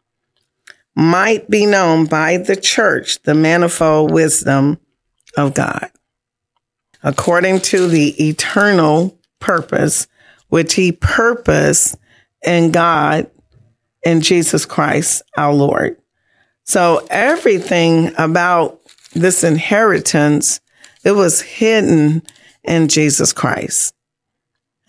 might 0.94 1.49
be 1.49 1.64
known 1.64 2.04
by 2.04 2.37
the 2.37 2.54
church 2.54 3.21
the 3.23 3.35
manifold 3.35 4.12
wisdom 4.12 4.78
of 5.38 5.54
God, 5.54 5.90
according 7.02 7.61
to 7.61 7.88
the 7.88 8.28
eternal 8.28 9.18
purpose 9.40 10.06
which 10.49 10.75
he 10.75 10.93
purposed 10.93 11.97
in 12.45 12.71
God 12.71 13.30
in 14.04 14.21
Jesus 14.21 14.67
Christ 14.67 15.23
our 15.34 15.54
Lord. 15.54 15.97
So 16.65 17.06
everything 17.08 18.12
about 18.19 18.80
this 19.15 19.45
inheritance, 19.45 20.60
it 21.04 21.12
was 21.12 21.41
hidden 21.41 22.23
in 22.65 22.88
Jesus 22.88 23.32
Christ. 23.32 23.95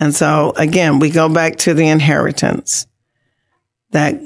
And 0.02 0.14
so 0.14 0.52
again, 0.58 1.00
we 1.00 1.10
go 1.10 1.30
back 1.30 1.56
to 1.60 1.74
the 1.74 1.88
inheritance 1.88 2.88
that 3.94 4.22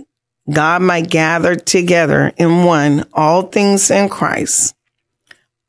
God 0.52 0.82
might 0.82 1.10
gather 1.10 1.56
together 1.56 2.32
in 2.38 2.64
one 2.64 3.06
all 3.14 3.44
things 3.44 3.92
in 3.92 4.10
Christ, 4.10 4.76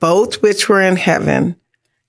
both 0.00 0.40
which 0.40 0.68
were 0.68 0.80
in 0.80 0.96
heaven 0.96 1.56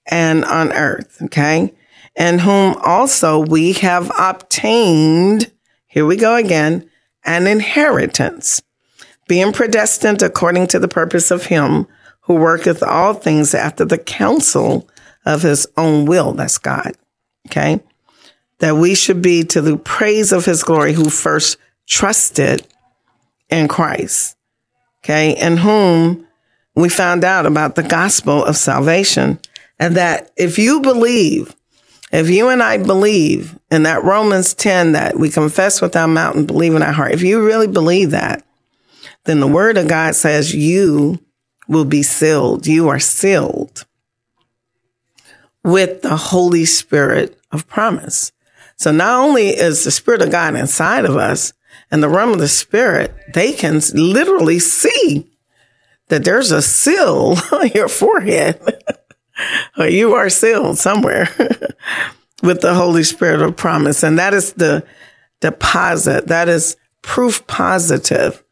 and 0.06 0.46
on 0.46 0.72
earth. 0.72 1.22
Okay. 1.24 1.74
And 2.16 2.42
whom 2.42 2.76
also 2.84 3.40
we 3.40 3.74
have 3.74 4.12
obtained, 4.18 5.52
here 5.88 6.06
we 6.06 6.16
go 6.16 6.36
again, 6.36 6.90
an 7.26 7.48
inheritance, 7.48 8.62
being 9.28 9.54
predestined 9.54 10.22
according 10.22 10.68
to 10.68 10.80
the 10.80 10.88
purpose 10.88 11.32
of 11.32 11.46
him 11.46 11.88
who 12.22 12.36
worketh 12.36 12.84
all 12.84 13.14
things 13.14 13.54
after 13.54 13.86
the 13.86 13.98
counsel 13.98 14.88
of 15.26 15.42
his 15.42 15.68
own 15.78 16.06
will. 16.06 16.34
That's 16.34 16.58
God. 16.58 16.94
Okay. 17.48 17.82
That 18.60 18.76
we 18.76 18.94
should 18.94 19.22
be 19.22 19.44
to 19.46 19.62
the 19.62 19.78
praise 19.78 20.32
of 20.32 20.46
his 20.46 20.64
glory 20.64 20.94
who 20.94 21.10
first 21.10 21.58
trusted 21.90 22.66
in 23.50 23.68
Christ. 23.68 24.38
Okay. 25.04 25.32
In 25.32 25.58
whom 25.58 26.26
we 26.76 26.88
found 26.88 27.26
out 27.26 27.46
about 27.46 27.76
the 27.76 27.84
gospel 27.84 28.46
of 28.46 28.56
salvation 28.56 29.40
and 29.80 29.98
that 29.98 30.32
if 30.38 30.58
you 30.58 30.82
believe, 30.82 31.56
if 32.12 32.30
you 32.30 32.50
and 32.50 32.64
I 32.64 32.78
believe 32.78 33.58
in 33.72 33.84
that 33.84 34.04
Romans 34.04 34.54
10 34.54 34.94
that 34.94 35.18
we 35.18 35.30
confess 35.30 35.82
with 35.82 35.96
our 35.96 36.08
mouth 36.08 36.36
and 36.36 36.48
believe 36.48 36.76
in 36.76 36.84
our 36.84 36.92
heart, 36.92 37.12
if 37.12 37.22
you 37.22 37.44
really 37.44 37.68
believe 37.68 38.12
that, 38.12 38.46
then 39.26 39.40
the 39.40 39.48
word 39.48 39.78
of 39.78 39.88
God 39.88 40.16
says 40.16 40.56
you 40.56 41.20
will 41.68 41.86
be 41.86 42.04
sealed. 42.04 42.66
You 42.66 42.90
are 42.90 43.00
sealed 43.00 43.86
with 45.64 46.02
the 46.02 46.16
Holy 46.16 46.66
Spirit 46.66 47.38
of 47.52 47.68
promise. 47.68 48.32
So 48.76 48.92
not 48.92 49.20
only 49.20 49.50
is 49.50 49.84
the 49.84 49.92
Spirit 49.92 50.22
of 50.22 50.32
God 50.32 50.56
inside 50.56 51.06
of 51.06 51.16
us, 51.16 51.54
and 51.92 52.04
the 52.04 52.10
realm 52.10 52.32
of 52.32 52.40
the 52.40 52.48
spirit, 52.48 53.14
they 53.34 53.54
can 53.54 53.82
literally 53.94 54.60
see 54.60 55.30
that 56.10 56.24
there's 56.24 56.52
a 56.52 56.62
seal 56.62 57.36
on 57.52 57.70
your 57.70 57.88
forehead. 57.88 58.62
or 59.78 59.88
you 59.88 60.14
are 60.14 60.30
sealed 60.30 60.78
somewhere 60.78 61.30
with 62.44 62.62
the 62.62 62.74
Holy 62.74 63.04
Spirit 63.04 63.42
of 63.42 63.56
promise. 63.56 64.04
And 64.04 64.20
that 64.20 64.34
is 64.34 64.54
the 64.54 64.86
deposit. 65.40 66.28
That 66.28 66.50
is 66.50 66.76
proof 67.02 67.46
positive 67.48 68.44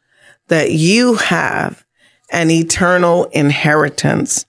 that 0.48 0.72
you 0.72 1.16
have 1.16 1.86
an 2.32 2.50
eternal 2.50 3.26
inheritance. 3.26 4.46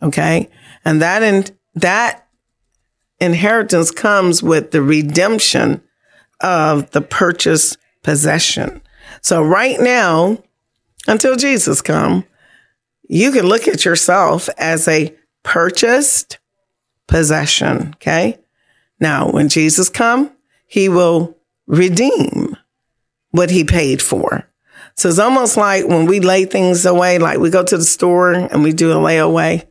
Okay. 0.00 0.48
And 0.84 1.02
that, 1.02 1.22
in, 1.22 1.44
that 1.74 2.28
inheritance 3.20 3.90
comes 3.90 4.42
with 4.42 4.70
the 4.70 4.82
redemption 4.82 5.82
of 6.40 6.90
the 6.92 7.00
purchase 7.00 7.76
possession. 8.02 8.80
So 9.22 9.42
right 9.42 9.78
now, 9.80 10.42
until 11.06 11.36
Jesus 11.36 11.80
come, 11.80 12.24
you 13.08 13.32
can 13.32 13.46
look 13.46 13.66
at 13.66 13.84
yourself 13.84 14.48
as 14.58 14.86
a 14.86 15.14
purchased 15.42 16.38
possession. 17.06 17.94
Okay. 17.94 18.38
Now, 19.00 19.30
when 19.30 19.48
Jesus 19.48 19.88
come, 19.88 20.30
he 20.66 20.88
will 20.88 21.36
redeem 21.66 22.56
what 23.30 23.50
he 23.50 23.64
paid 23.64 24.02
for. 24.02 24.48
So 24.94 25.08
it's 25.08 25.18
almost 25.18 25.56
like 25.56 25.86
when 25.86 26.06
we 26.06 26.20
lay 26.20 26.44
things 26.44 26.84
away, 26.84 27.18
like 27.18 27.38
we 27.38 27.50
go 27.50 27.62
to 27.62 27.76
the 27.76 27.84
store 27.84 28.32
and 28.32 28.62
we 28.62 28.72
do 28.72 28.90
a 28.90 28.96
layaway, 28.96 29.66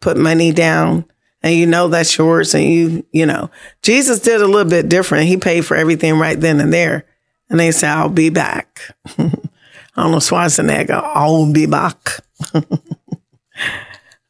put 0.00 0.16
money 0.16 0.52
down 0.52 1.04
and 1.42 1.54
you 1.54 1.66
know 1.66 1.88
that's 1.88 2.16
yours 2.16 2.54
and 2.54 2.64
you, 2.64 3.06
you 3.12 3.26
know, 3.26 3.50
Jesus 3.82 4.20
did 4.20 4.40
a 4.40 4.46
little 4.46 4.70
bit 4.70 4.88
different. 4.88 5.26
He 5.28 5.36
paid 5.36 5.66
for 5.66 5.76
everything 5.76 6.18
right 6.18 6.38
then 6.38 6.60
and 6.60 6.72
there. 6.72 7.06
And 7.50 7.58
they 7.58 7.70
say, 7.70 7.88
I'll 7.88 8.08
be 8.08 8.30
back. 8.30 8.96
Arnold 9.96 10.22
Schwarzenegger, 10.22 11.02
I'll 11.02 11.52
be 11.52 11.66
back. 11.66 12.20
All 12.54 12.64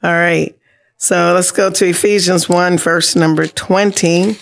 right. 0.02 0.56
So 0.96 1.32
let's 1.34 1.50
go 1.50 1.70
to 1.70 1.86
Ephesians 1.86 2.48
1, 2.48 2.78
verse 2.78 3.14
number 3.14 3.46
20. 3.46 4.36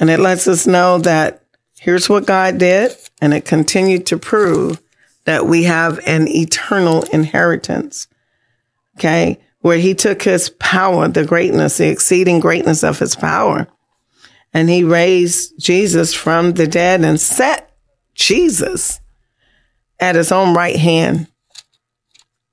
And 0.00 0.10
it 0.10 0.20
lets 0.20 0.48
us 0.48 0.66
know 0.66 0.98
that 0.98 1.44
here's 1.78 2.08
what 2.08 2.26
God 2.26 2.58
did, 2.58 2.96
and 3.20 3.32
it 3.34 3.44
continued 3.44 4.06
to 4.06 4.18
prove 4.18 4.80
that 5.24 5.46
we 5.46 5.64
have 5.64 6.00
an 6.06 6.26
eternal 6.28 7.02
inheritance. 7.12 8.08
Okay. 8.98 9.38
Where 9.60 9.78
he 9.78 9.94
took 9.94 10.22
his 10.22 10.50
power, 10.50 11.06
the 11.06 11.24
greatness, 11.24 11.76
the 11.76 11.88
exceeding 11.88 12.40
greatness 12.40 12.82
of 12.82 12.98
his 12.98 13.14
power, 13.14 13.68
and 14.54 14.68
he 14.68 14.84
raised 14.84 15.58
Jesus 15.58 16.12
from 16.14 16.52
the 16.52 16.66
dead 16.66 17.02
and 17.02 17.20
set 17.20 17.70
Jesus 18.14 19.00
at 19.98 20.14
his 20.14 20.32
own 20.32 20.54
right 20.54 20.76
hand 20.76 21.28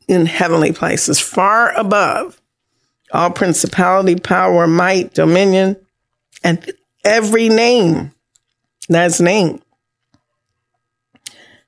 in 0.08 0.26
heavenly 0.26 0.72
places, 0.72 1.20
far 1.20 1.78
above 1.78 2.40
all 3.12 3.32
principality, 3.32 4.16
power, 4.16 4.68
might, 4.68 5.14
dominion, 5.14 5.76
and 6.44 6.72
every 7.04 7.50
name 7.50 8.12
that's 8.88 9.20
named. 9.20 9.62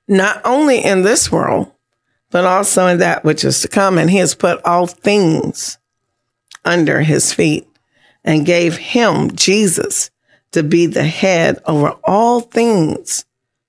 Not 0.08 0.40
only 0.44 0.84
in 0.84 1.02
this 1.02 1.30
world, 1.30 1.72
but 2.30 2.44
also 2.44 2.86
in 2.86 2.98
that 2.98 3.24
which 3.24 3.44
is 3.44 3.60
to 3.60 3.68
come. 3.68 3.98
And 3.98 4.10
he 4.10 4.16
has 4.18 4.34
put 4.34 4.64
all 4.64 4.86
things 4.86 5.78
under 6.64 7.02
his 7.02 7.32
feet 7.32 7.68
and 8.24 8.46
gave 8.46 8.76
him, 8.76 9.34
Jesus, 9.36 10.10
to 10.52 10.62
be 10.62 10.86
the 10.86 11.04
head 11.04 11.58
over 11.66 11.90
all 12.04 12.40
things 12.40 13.24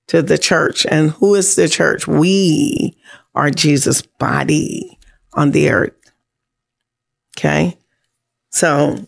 to 0.08 0.22
the 0.22 0.38
church. 0.38 0.86
And 0.86 1.10
who 1.10 1.34
is 1.34 1.56
the 1.56 1.68
church? 1.68 2.06
We 2.06 2.96
are 3.34 3.50
Jesus' 3.50 4.02
body 4.02 4.98
on 5.32 5.50
the 5.50 5.70
earth. 5.70 5.94
Okay. 7.36 7.76
So 8.50 9.04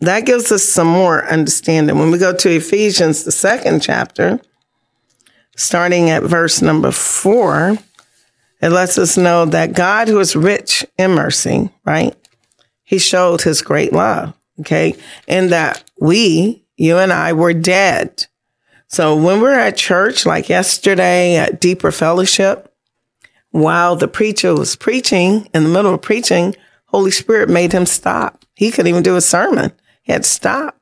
that 0.00 0.26
gives 0.26 0.52
us 0.52 0.64
some 0.64 0.88
more 0.88 1.24
understanding. 1.26 1.98
When 1.98 2.10
we 2.10 2.18
go 2.18 2.34
to 2.34 2.50
Ephesians, 2.50 3.24
the 3.24 3.32
second 3.32 3.80
chapter, 3.80 4.40
starting 5.56 6.10
at 6.10 6.24
verse 6.24 6.60
number 6.60 6.90
four, 6.90 7.78
it 8.60 8.68
lets 8.68 8.98
us 8.98 9.16
know 9.16 9.46
that 9.46 9.72
God, 9.72 10.08
who 10.08 10.20
is 10.20 10.36
rich 10.36 10.84
in 10.98 11.12
mercy, 11.12 11.70
right? 11.84 12.14
He 12.84 12.98
showed 12.98 13.42
his 13.42 13.62
great 13.62 13.92
love. 13.92 14.34
Okay. 14.60 14.96
And 15.26 15.50
that 15.50 15.82
we, 15.98 16.61
you 16.76 16.98
and 16.98 17.12
I 17.12 17.32
were 17.32 17.54
dead. 17.54 18.26
So 18.88 19.16
when 19.16 19.40
we're 19.40 19.58
at 19.58 19.76
church, 19.76 20.26
like 20.26 20.48
yesterday 20.48 21.36
at 21.36 21.60
Deeper 21.60 21.90
Fellowship, 21.90 22.74
while 23.50 23.96
the 23.96 24.08
preacher 24.08 24.54
was 24.54 24.76
preaching 24.76 25.48
in 25.54 25.64
the 25.64 25.68
middle 25.68 25.94
of 25.94 26.02
preaching, 26.02 26.54
Holy 26.86 27.10
Spirit 27.10 27.48
made 27.48 27.72
him 27.72 27.86
stop. 27.86 28.44
He 28.54 28.70
couldn't 28.70 28.88
even 28.88 29.02
do 29.02 29.16
a 29.16 29.20
sermon. 29.20 29.72
He 30.02 30.12
had 30.12 30.24
to 30.24 30.28
stop. 30.28 30.78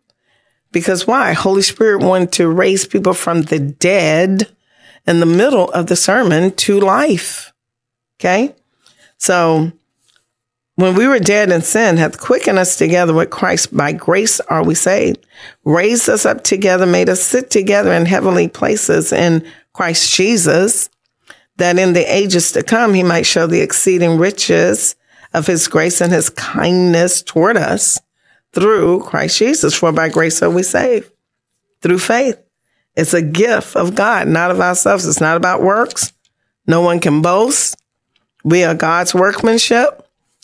Because 0.73 1.07
why? 1.07 1.33
Holy 1.33 1.63
Spirit 1.63 2.03
wanted 2.03 2.33
to 2.33 2.49
raise 2.49 2.87
people 2.87 3.15
from 3.15 3.43
the 3.43 3.59
dead 3.59 4.49
in 5.07 5.21
the 5.21 5.27
middle 5.27 5.71
of 5.71 5.87
the 5.87 5.97
sermon 5.97 6.53
to 6.53 6.81
life. 6.81 7.53
Okay. 8.19 8.55
So 9.19 9.73
when 10.81 10.95
we 10.95 11.07
were 11.07 11.19
dead 11.19 11.51
in 11.51 11.63
sin, 11.63 11.97
hath 11.97 12.21
quickened 12.21 12.59
us 12.59 12.77
together 12.77 13.13
with 13.13 13.31
Christ. 13.31 13.77
By 13.77 13.93
grace 13.93 14.41
are 14.41 14.65
we 14.65 14.75
saved. 14.75 15.27
Raised 15.65 16.09
us 16.09 16.25
up 16.25 16.45
together, 16.45 16.87
made 16.87 17.09
us 17.09 17.23
sit 17.23 17.51
together 17.51 17.93
in 17.93 18.07
heavenly 18.07 18.49
places 18.49 19.13
in 19.13 19.45
Christ 19.73 20.15
Jesus, 20.15 20.89
that 21.57 21.79
in 21.79 21.93
the 21.93 22.05
ages 22.15 22.53
to 22.53 22.63
come 22.63 22.95
he 22.95 23.03
might 23.03 23.27
show 23.27 23.47
the 23.47 23.61
exceeding 23.61 24.19
riches 24.19 24.95
of 25.35 25.47
his 25.47 25.67
grace 25.69 26.01
and 26.01 26.13
his 26.13 26.31
kindness 26.31 27.23
toward 27.23 27.57
us 27.57 27.99
through 28.53 29.01
Christ 29.01 29.39
Jesus. 29.39 29.75
For 29.75 29.93
by 29.93 30.09
grace 30.09 30.43
are 30.43 30.51
we 30.51 30.63
saved 30.63 31.11
through 31.83 31.99
faith. 31.99 32.41
It's 32.97 33.15
a 33.15 33.23
gift 33.23 33.77
of 33.77 33.95
God, 33.95 34.29
not 34.29 34.51
of 34.51 34.61
ourselves. 34.61 35.07
It's 35.07 35.21
not 35.21 35.37
about 35.37 35.63
works. 35.63 36.13
No 36.67 36.81
one 36.81 37.01
can 37.01 37.23
boast. 37.23 37.77
We 38.45 38.65
are 38.65 38.75
God's 38.75 39.15
workmanship 39.15 40.00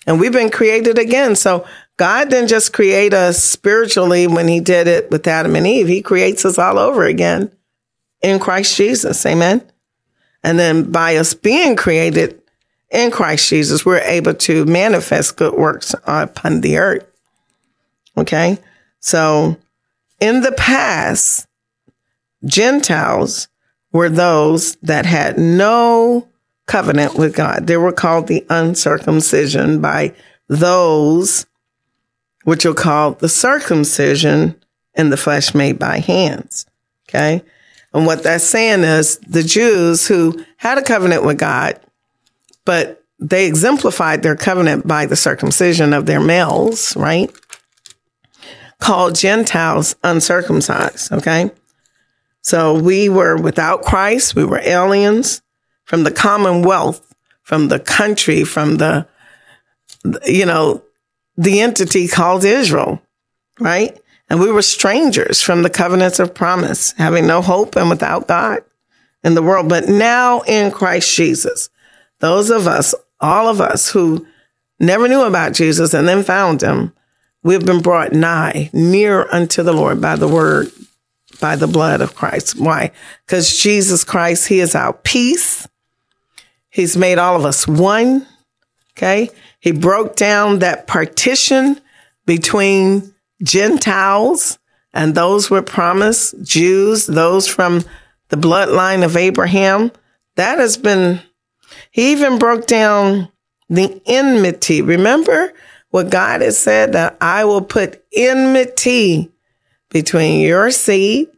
and 0.07 0.21
we've 0.21 0.33
been 0.33 0.51
created 0.51 0.99
again. 0.99 1.35
So 1.35 1.67
God 1.97 2.31
didn't 2.31 2.49
just 2.49 2.73
create 2.73 3.13
us 3.13 3.43
spiritually 3.43 4.27
when 4.27 4.49
he 4.49 4.61
did 4.61 4.87
it 4.87 5.11
with 5.11 5.27
Adam 5.27 5.57
and 5.57 5.67
Eve. 5.67 5.89
He 5.89 6.03
creates 6.03 6.45
us 6.45 6.59
all 6.59 6.79
over 6.79 7.05
again 7.05 7.51
in 8.23 8.39
Christ 8.39 8.77
Jesus. 8.77 9.25
Amen. 9.27 9.63
And 10.43 10.59
then 10.59 10.91
by 10.93 11.17
us 11.17 11.35
being 11.35 11.75
created 11.75 12.41
in 12.91 13.11
Christ 13.11 13.49
Jesus, 13.49 13.85
we're 13.85 13.99
able 13.99 14.35
to 14.35 14.65
manifest 14.65 15.37
good 15.37 15.55
works 15.55 15.95
upon 16.07 16.61
the 16.61 16.79
earth. 16.79 17.07
Okay. 18.17 18.59
So 19.01 19.57
in 20.21 20.43
the 20.43 20.53
past, 20.53 21.47
Gentiles 22.45 23.49
were 23.93 24.09
those 24.09 24.77
that 24.77 25.07
had 25.07 25.39
no 25.39 26.29
covenant 26.67 27.15
with 27.15 27.35
God. 27.35 27.67
They 27.67 27.77
were 27.77 27.93
called 27.93 28.27
the 28.27 28.45
uncircumcision 28.51 29.81
by 29.81 30.15
those 30.49 31.47
which 32.45 32.67
are 32.67 32.75
called 32.75 33.19
the 33.21 33.29
circumcision 33.29 34.61
in 34.95 35.11
the 35.11 35.17
flesh 35.17 35.55
made 35.55 35.79
by 35.79 35.99
hands. 35.99 36.67
Okay. 37.09 37.43
And 37.93 38.07
what 38.07 38.23
that's 38.23 38.45
saying 38.45 38.85
is 38.85 39.19
the 39.19 39.43
Jews 39.43 40.07
who 40.07 40.45
had 40.57 40.79
a 40.79 40.83
covenant 40.83 41.25
with 41.25 41.39
God, 41.39 41.81
but 42.65 43.03
they 43.19 43.47
exemplified 43.47 44.23
their 44.23 44.37
covenant 44.37 44.87
by 44.87 45.07
the 45.07 45.17
circumcision 45.17 45.93
of 45.93 46.07
their 46.07 46.21
males, 46.21 46.97
right? 46.97 47.31
Called 48.79 49.15
Gentiles 49.15 49.97
uncircumcised. 50.05 51.13
Okay. 51.13 51.51
So 52.43 52.81
we 52.81 53.09
were 53.09 53.37
without 53.37 53.83
Christ. 53.83 54.37
We 54.37 54.45
were 54.45 54.61
aliens 54.61 55.43
from 55.87 56.05
the 56.05 56.11
commonwealth, 56.11 57.15
from 57.43 57.69
the 57.69 57.81
country, 57.81 58.45
from 58.45 58.77
the, 58.77 59.07
you 60.27 60.45
know, 60.45 60.83
the 61.37 61.61
entity 61.61 62.09
called 62.09 62.45
Israel, 62.45 63.01
right? 63.59 63.99
And 64.29 64.41
we 64.41 64.51
were 64.51 64.63
strangers 64.63 65.41
from 65.41 65.63
the 65.63 65.71
covenants 65.71 66.19
of 66.19 66.35
promise, 66.35 66.93
having 66.93 67.27
no 67.27 67.41
hope 67.41 67.77
and 67.77 67.89
without 67.89 68.29
God 68.29 68.65
in 69.23 69.35
the 69.35 69.43
world. 69.43 69.69
But 69.69 69.89
now 69.89 70.41
in 70.41 70.73
Christ 70.73 71.15
Jesus, 71.15 71.71
those 72.21 72.51
of 72.51 72.67
us, 72.67 72.95
all 73.21 73.49
of 73.49 73.61
us 73.61 73.91
who 73.91 74.27
never 74.81 75.09
knew 75.09 75.23
about 75.23 75.55
Jesus 75.55 75.95
and 75.95 76.09
then 76.09 76.25
found 76.25 76.63
him, 76.63 76.93
we've 77.43 77.65
been 77.65 77.81
brought 77.81 78.13
nigh, 78.13 78.71
near 78.73 79.29
unto 79.31 79.63
the 79.63 79.73
Lord 79.73 80.01
by 80.01 80.17
the 80.17 80.29
word, 80.29 80.71
by 81.41 81.55
the 81.55 81.69
blood 81.69 82.01
of 82.01 82.17
Christ. 82.17 82.59
Why? 82.59 82.91
Because 83.25 83.57
Jesus 83.57 84.03
Christ, 84.03 84.49
he 84.49 84.59
is 84.59 84.75
our 84.75 84.93
peace. 84.93 85.69
He's 86.77 86.95
made 86.95 87.17
all 87.17 87.37
of 87.37 87.47
us 87.47 87.67
one. 87.67 88.27
Okay. 88.93 89.31
He 89.61 89.73
broke 89.73 90.15
down 90.15 90.59
that 90.59 90.87
partition 90.87 91.81
between 92.27 93.15
Gentiles 93.43 94.59
and 94.93 95.15
those 95.15 95.49
were 95.49 95.63
promised, 95.63 96.35
Jews, 96.43 97.07
those 97.07 97.49
from 97.49 97.83
the 98.29 98.37
bloodline 98.37 99.07
of 99.07 99.17
Abraham. 99.17 99.91
That 100.35 100.59
has 100.59 100.77
been, 100.77 101.23
he 101.93 102.13
even 102.13 102.39
broke 102.39 102.67
down 102.67 103.31
the 103.71 103.99
enmity. 104.05 104.83
Remember 104.83 105.55
what 105.89 106.11
God 106.11 106.43
has 106.43 106.59
said 106.59 106.93
that 106.93 107.17
I 107.23 107.47
will 107.47 107.63
put 107.63 108.05
enmity 108.15 109.33
between 109.89 110.41
your 110.41 110.71
seed, 110.71 111.29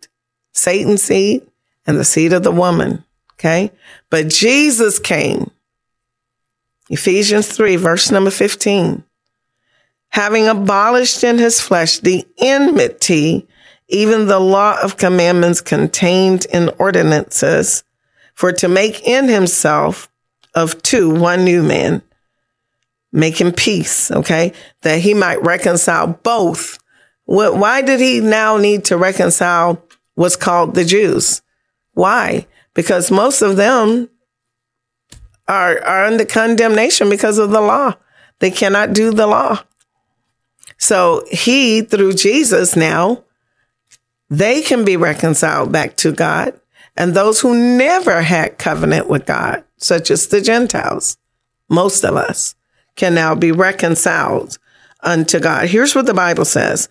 Satan's 0.52 1.04
seed, 1.04 1.46
and 1.86 1.96
the 1.96 2.04
seed 2.04 2.32
of 2.32 2.42
the 2.42 2.50
woman. 2.50 3.04
Okay. 3.34 3.70
But 4.10 4.28
Jesus 4.28 4.98
came. 4.98 5.50
Ephesians 6.90 7.48
3, 7.48 7.76
verse 7.76 8.10
number 8.10 8.30
15. 8.30 9.04
Having 10.10 10.48
abolished 10.48 11.22
in 11.22 11.38
his 11.38 11.60
flesh 11.60 11.98
the 11.98 12.26
enmity, 12.38 13.46
even 13.88 14.26
the 14.26 14.40
law 14.40 14.78
of 14.82 14.96
commandments 14.96 15.60
contained 15.60 16.46
in 16.52 16.70
ordinances, 16.78 17.84
for 18.34 18.52
to 18.52 18.68
make 18.68 19.06
in 19.06 19.28
himself 19.28 20.10
of 20.54 20.80
two 20.82 21.10
one 21.10 21.44
new 21.44 21.62
man, 21.62 22.02
making 23.12 23.52
peace, 23.52 24.10
okay, 24.10 24.52
that 24.82 25.00
he 25.00 25.12
might 25.12 25.42
reconcile 25.42 26.06
both. 26.06 26.78
Why 27.24 27.82
did 27.82 28.00
he 28.00 28.20
now 28.20 28.56
need 28.56 28.86
to 28.86 28.96
reconcile 28.96 29.82
what's 30.14 30.36
called 30.36 30.74
the 30.74 30.84
Jews? 30.84 31.42
Why? 31.92 32.46
Because 32.78 33.10
most 33.10 33.42
of 33.42 33.56
them 33.56 34.08
are, 35.48 35.84
are 35.84 36.04
under 36.04 36.24
condemnation 36.24 37.10
because 37.10 37.36
of 37.36 37.50
the 37.50 37.60
law. 37.60 37.92
They 38.38 38.52
cannot 38.52 38.92
do 38.92 39.10
the 39.10 39.26
law. 39.26 39.64
So 40.76 41.24
he, 41.28 41.80
through 41.80 42.12
Jesus 42.12 42.76
now, 42.76 43.24
they 44.30 44.62
can 44.62 44.84
be 44.84 44.96
reconciled 44.96 45.72
back 45.72 45.96
to 45.96 46.12
God. 46.12 46.52
And 46.96 47.14
those 47.14 47.40
who 47.40 47.52
never 47.76 48.22
had 48.22 48.58
covenant 48.58 49.08
with 49.08 49.26
God, 49.26 49.64
such 49.78 50.08
as 50.12 50.28
the 50.28 50.40
Gentiles, 50.40 51.18
most 51.68 52.04
of 52.04 52.14
us 52.14 52.54
can 52.94 53.12
now 53.12 53.34
be 53.34 53.50
reconciled 53.50 54.56
unto 55.00 55.40
God. 55.40 55.66
Here's 55.66 55.96
what 55.96 56.06
the 56.06 56.14
Bible 56.14 56.44
says. 56.44 56.88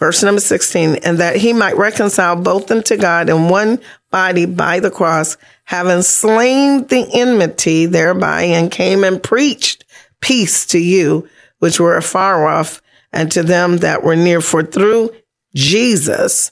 Verse 0.00 0.22
number 0.22 0.40
16, 0.40 0.96
and 1.04 1.18
that 1.18 1.36
he 1.36 1.52
might 1.52 1.76
reconcile 1.76 2.34
both 2.34 2.70
unto 2.70 2.96
God 2.96 3.28
in 3.28 3.50
one 3.50 3.78
body 4.10 4.46
by 4.46 4.80
the 4.80 4.90
cross, 4.90 5.36
having 5.64 6.00
slain 6.00 6.86
the 6.86 7.06
enmity 7.12 7.84
thereby, 7.84 8.44
and 8.44 8.72
came 8.72 9.04
and 9.04 9.22
preached 9.22 9.84
peace 10.20 10.64
to 10.66 10.78
you, 10.78 11.28
which 11.58 11.78
were 11.78 11.98
afar 11.98 12.48
off, 12.48 12.80
and 13.12 13.30
to 13.32 13.42
them 13.42 13.78
that 13.78 14.02
were 14.02 14.16
near. 14.16 14.40
For 14.40 14.62
through 14.62 15.10
Jesus, 15.54 16.50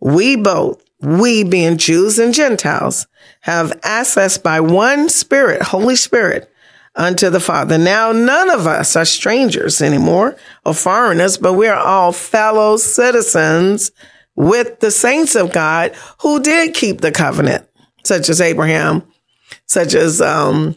we 0.00 0.34
both, 0.34 0.82
we 1.00 1.44
being 1.44 1.76
Jews 1.76 2.18
and 2.18 2.34
Gentiles, 2.34 3.06
have 3.42 3.78
access 3.84 4.38
by 4.38 4.58
one 4.58 5.08
Spirit, 5.08 5.62
Holy 5.62 5.94
Spirit, 5.94 6.51
unto 6.94 7.30
the 7.30 7.40
Father. 7.40 7.78
Now, 7.78 8.12
none 8.12 8.50
of 8.50 8.66
us 8.66 8.96
are 8.96 9.04
strangers 9.04 9.80
anymore 9.80 10.36
or 10.64 10.74
foreigners, 10.74 11.38
but 11.38 11.54
we 11.54 11.66
are 11.66 11.78
all 11.78 12.12
fellow 12.12 12.76
citizens 12.76 13.90
with 14.34 14.80
the 14.80 14.90
saints 14.90 15.34
of 15.34 15.52
God 15.52 15.94
who 16.20 16.40
did 16.42 16.74
keep 16.74 17.00
the 17.00 17.12
covenant, 17.12 17.66
such 18.04 18.28
as 18.28 18.40
Abraham, 18.40 19.02
such 19.66 19.94
as 19.94 20.20
um, 20.20 20.76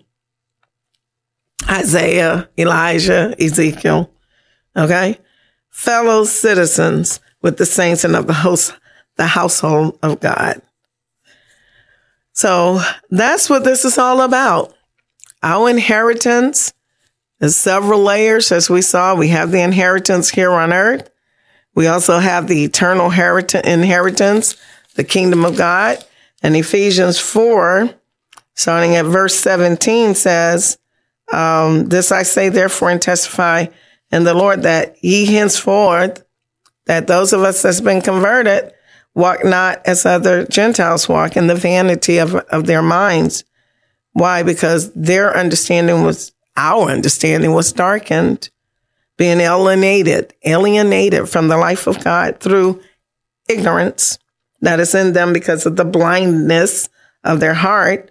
Isaiah, 1.69 2.49
Elijah, 2.57 3.35
Ezekiel. 3.39 4.09
Okay? 4.75 5.19
Fellow 5.69 6.25
citizens 6.25 7.19
with 7.41 7.57
the 7.57 7.65
saints 7.65 8.03
and 8.03 8.15
of 8.15 8.27
the 8.27 8.33
host, 8.33 8.73
the 9.17 9.27
household 9.27 9.97
of 10.01 10.19
God. 10.19 10.61
So 12.33 12.81
that's 13.09 13.49
what 13.49 13.63
this 13.63 13.85
is 13.85 13.97
all 13.97 14.21
about. 14.21 14.74
Our 15.43 15.69
inheritance 15.69 16.73
is 17.39 17.55
several 17.55 18.01
layers, 18.01 18.51
as 18.51 18.69
we 18.69 18.81
saw. 18.81 19.15
We 19.15 19.29
have 19.29 19.51
the 19.51 19.61
inheritance 19.61 20.29
here 20.29 20.51
on 20.51 20.73
earth. 20.73 21.09
We 21.75 21.87
also 21.87 22.19
have 22.19 22.47
the 22.47 22.63
eternal 22.63 23.11
inheritance, 23.11 24.55
the 24.95 25.03
kingdom 25.03 25.43
of 25.43 25.57
God. 25.57 26.03
And 26.41 26.55
Ephesians 26.55 27.19
4, 27.19 27.89
starting 28.53 28.95
at 28.95 29.05
verse 29.05 29.35
17, 29.35 30.15
says, 30.15 30.77
um, 31.33 31.89
This 31.89 32.11
I 32.11 32.23
say, 32.23 32.49
therefore, 32.49 32.89
and 32.91 33.01
testify 33.01 33.67
in 34.11 34.23
the 34.23 34.33
Lord 34.33 34.63
that 34.63 35.03
ye 35.03 35.25
henceforth, 35.25 36.23
that 36.85 37.07
those 37.07 37.33
of 37.33 37.41
us 37.41 37.61
that's 37.61 37.81
been 37.81 38.01
converted, 38.01 38.71
walk 39.13 39.43
not 39.43 39.81
as 39.85 40.05
other 40.05 40.45
Gentiles 40.45 41.09
walk 41.09 41.35
in 41.35 41.47
the 41.47 41.55
vanity 41.55 42.19
of, 42.19 42.35
of 42.35 42.67
their 42.67 42.81
minds. 42.81 43.43
Why? 44.15 44.43
Because 44.43 44.93
their 44.93 45.35
understanding 45.35 46.03
was, 46.03 46.31
our 46.55 46.89
understanding 46.89 47.53
was 47.53 47.73
darkened, 47.73 48.49
being 49.17 49.41
alienated, 49.41 50.33
alienated 50.45 51.27
from 51.27 51.49
the 51.49 51.57
life 51.57 51.85
of 51.85 52.01
God 52.01 52.39
through 52.39 52.81
ignorance 53.49 54.17
that 54.61 54.79
is 54.79 54.95
in 54.95 55.11
them 55.11 55.33
because 55.33 55.65
of 55.65 55.75
the 55.75 55.83
blindness 55.83 56.87
of 57.25 57.41
their 57.41 57.53
heart, 57.53 58.09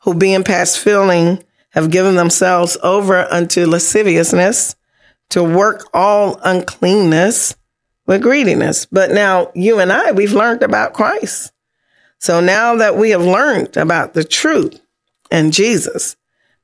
who 0.00 0.12
being 0.14 0.42
past 0.42 0.80
feeling 0.80 1.40
have 1.70 1.92
given 1.92 2.16
themselves 2.16 2.76
over 2.82 3.18
unto 3.32 3.64
lasciviousness 3.64 4.74
to 5.30 5.44
work 5.44 5.88
all 5.94 6.40
uncleanness 6.42 7.54
with 8.08 8.22
greediness. 8.22 8.86
But 8.86 9.12
now 9.12 9.52
you 9.54 9.78
and 9.78 9.92
I, 9.92 10.10
we've 10.10 10.32
learned 10.32 10.64
about 10.64 10.94
Christ. 10.94 11.52
So 12.18 12.40
now 12.40 12.74
that 12.74 12.96
we 12.96 13.10
have 13.10 13.22
learned 13.22 13.76
about 13.76 14.14
the 14.14 14.24
truth 14.24 14.81
and 15.32 15.52
Jesus, 15.52 16.14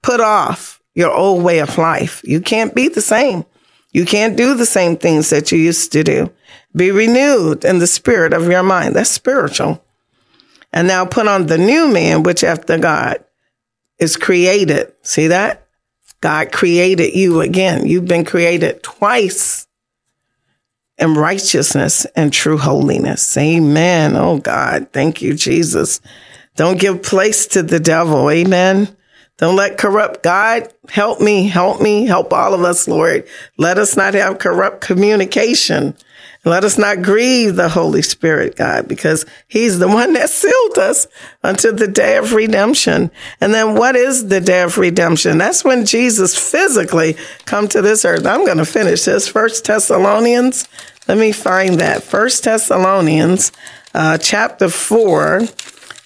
put 0.02 0.20
off 0.20 0.82
your 0.94 1.10
old 1.10 1.42
way 1.42 1.60
of 1.60 1.78
life. 1.78 2.20
You 2.22 2.40
can't 2.42 2.74
be 2.74 2.88
the 2.88 3.00
same. 3.00 3.46
You 3.92 4.04
can't 4.04 4.36
do 4.36 4.54
the 4.54 4.66
same 4.66 4.98
things 4.98 5.30
that 5.30 5.50
you 5.50 5.58
used 5.58 5.90
to 5.92 6.04
do. 6.04 6.30
Be 6.76 6.90
renewed 6.90 7.64
in 7.64 7.78
the 7.78 7.86
spirit 7.86 8.34
of 8.34 8.46
your 8.46 8.62
mind. 8.62 8.94
That's 8.94 9.08
spiritual. 9.08 9.82
And 10.70 10.86
now 10.86 11.06
put 11.06 11.26
on 11.26 11.46
the 11.46 11.56
new 11.56 11.88
man, 11.88 12.22
which 12.22 12.44
after 12.44 12.78
God 12.78 13.24
is 13.98 14.18
created. 14.18 14.92
See 15.02 15.28
that? 15.28 15.66
God 16.20 16.52
created 16.52 17.14
you 17.14 17.40
again. 17.40 17.86
You've 17.86 18.04
been 18.04 18.26
created 18.26 18.82
twice 18.82 19.66
in 20.98 21.14
righteousness 21.14 22.04
and 22.14 22.32
true 22.32 22.58
holiness. 22.58 23.34
Amen. 23.38 24.14
Oh 24.14 24.38
God, 24.38 24.88
thank 24.92 25.22
you, 25.22 25.32
Jesus. 25.32 26.02
Don't 26.58 26.80
give 26.80 27.04
place 27.04 27.46
to 27.46 27.62
the 27.62 27.78
devil. 27.78 28.28
Amen. 28.28 28.88
Don't 29.36 29.54
let 29.54 29.78
corrupt 29.78 30.24
God 30.24 30.68
help 30.88 31.20
me, 31.20 31.46
help 31.46 31.80
me, 31.80 32.04
help 32.04 32.32
all 32.32 32.52
of 32.52 32.62
us, 32.62 32.88
Lord. 32.88 33.28
Let 33.58 33.78
us 33.78 33.96
not 33.96 34.14
have 34.14 34.40
corrupt 34.40 34.80
communication. 34.80 35.96
Let 36.44 36.64
us 36.64 36.76
not 36.76 37.02
grieve 37.02 37.54
the 37.54 37.68
Holy 37.68 38.02
Spirit, 38.02 38.56
God, 38.56 38.88
because 38.88 39.24
He's 39.46 39.78
the 39.78 39.86
one 40.00 40.14
that 40.14 40.30
sealed 40.30 40.78
us 40.78 41.06
until 41.44 41.76
the 41.76 41.86
day 41.86 42.16
of 42.16 42.32
redemption. 42.32 43.12
And 43.40 43.54
then 43.54 43.76
what 43.76 43.94
is 43.94 44.26
the 44.26 44.40
day 44.40 44.62
of 44.62 44.78
redemption? 44.78 45.38
That's 45.38 45.62
when 45.62 45.86
Jesus 45.86 46.36
physically 46.36 47.16
come 47.44 47.68
to 47.68 47.80
this 47.80 48.04
earth. 48.04 48.26
I'm 48.26 48.44
going 48.44 48.58
to 48.58 48.64
finish 48.64 49.04
this. 49.04 49.28
First 49.28 49.64
Thessalonians. 49.64 50.66
Let 51.06 51.18
me 51.18 51.30
find 51.30 51.78
that. 51.78 52.02
First 52.02 52.42
Thessalonians, 52.42 53.52
uh, 53.94 54.18
chapter 54.18 54.68
four, 54.68 55.42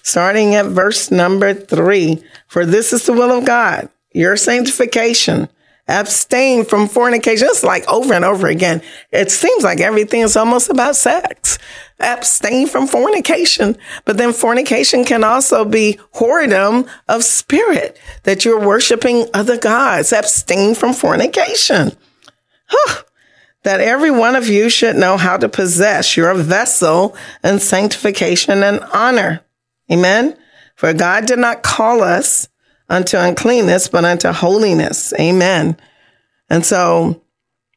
starting 0.03 0.53
at 0.53 0.67
verse 0.67 1.09
number 1.09 1.53
three. 1.53 2.23
For 2.47 2.65
this 2.65 2.93
is 2.93 3.05
the 3.07 3.13
will 3.13 3.31
of 3.31 3.45
God, 3.45 3.89
your 4.13 4.37
sanctification. 4.37 5.49
Abstain 5.85 6.63
from 6.63 6.87
fornication. 6.87 7.47
It's 7.49 7.63
like 7.63 7.85
over 7.89 8.13
and 8.13 8.23
over 8.23 8.47
again. 8.47 8.81
It 9.11 9.31
seems 9.31 9.65
like 9.65 9.81
everything 9.81 10.21
is 10.21 10.37
almost 10.37 10.69
about 10.69 10.95
sex. 10.95 11.57
Abstain 11.99 12.67
from 12.67 12.87
fornication. 12.87 13.75
But 14.05 14.17
then 14.17 14.31
fornication 14.31 15.03
can 15.03 15.25
also 15.25 15.65
be 15.65 15.99
whoredom 16.15 16.87
of 17.09 17.25
spirit, 17.25 17.99
that 18.23 18.45
you're 18.45 18.65
worshiping 18.65 19.27
other 19.33 19.57
gods. 19.57 20.13
Abstain 20.13 20.73
from 20.75 20.93
fornication. 20.93 21.91
Huh 22.67 23.03
that 23.63 23.79
every 23.79 24.11
one 24.11 24.35
of 24.35 24.47
you 24.47 24.69
should 24.69 24.95
know 24.95 25.17
how 25.17 25.37
to 25.37 25.49
possess 25.49 26.15
your 26.15 26.33
vessel 26.33 27.15
in 27.43 27.59
sanctification 27.59 28.61
and 28.61 28.81
honor. 28.93 29.41
Amen. 29.91 30.37
For 30.75 30.93
God 30.93 31.25
did 31.25 31.39
not 31.39 31.63
call 31.63 32.01
us 32.01 32.49
unto 32.89 33.17
uncleanness, 33.17 33.87
but 33.87 34.05
unto 34.05 34.31
holiness. 34.31 35.13
Amen. 35.19 35.77
And 36.49 36.65
so 36.65 37.21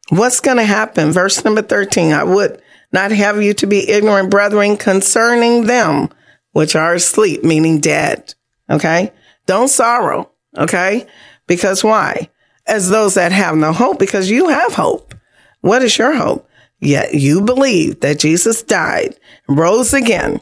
what's 0.09 0.41
going 0.41 0.57
to 0.59 0.65
happen? 0.65 1.13
Verse 1.13 1.45
number 1.45 1.63
13, 1.63 2.13
I 2.13 2.25
would 2.25 2.61
not 2.93 3.11
have 3.11 3.43
you 3.43 3.55
to 3.55 3.67
be 3.67 3.89
ignorant, 3.89 4.31
brethren, 4.31 4.77
concerning 4.77 5.67
them 5.67 6.09
which 6.53 6.75
are 6.75 6.95
asleep, 6.95 7.45
meaning 7.45 7.81
dead. 7.81 8.35
Okay. 8.71 9.13
Don't 9.47 9.69
sorrow. 9.69 10.31
Okay. 10.57 11.07
Because 11.47 11.85
why? 11.85 12.31
As 12.67 12.89
those 12.89 13.15
that 13.15 13.33
have 13.33 13.57
no 13.57 13.73
hope, 13.73 13.99
because 13.99 14.31
you 14.31 14.49
have 14.49 14.75
hope. 14.75 15.15
What 15.61 15.83
is 15.83 15.99
your 15.99 16.15
hope? 16.15 16.49
Yet 16.81 17.15
you 17.15 17.41
believe 17.41 18.01
that 18.01 18.19
Jesus 18.19 18.63
died, 18.63 19.17
rose 19.49 19.95
again, 19.95 20.41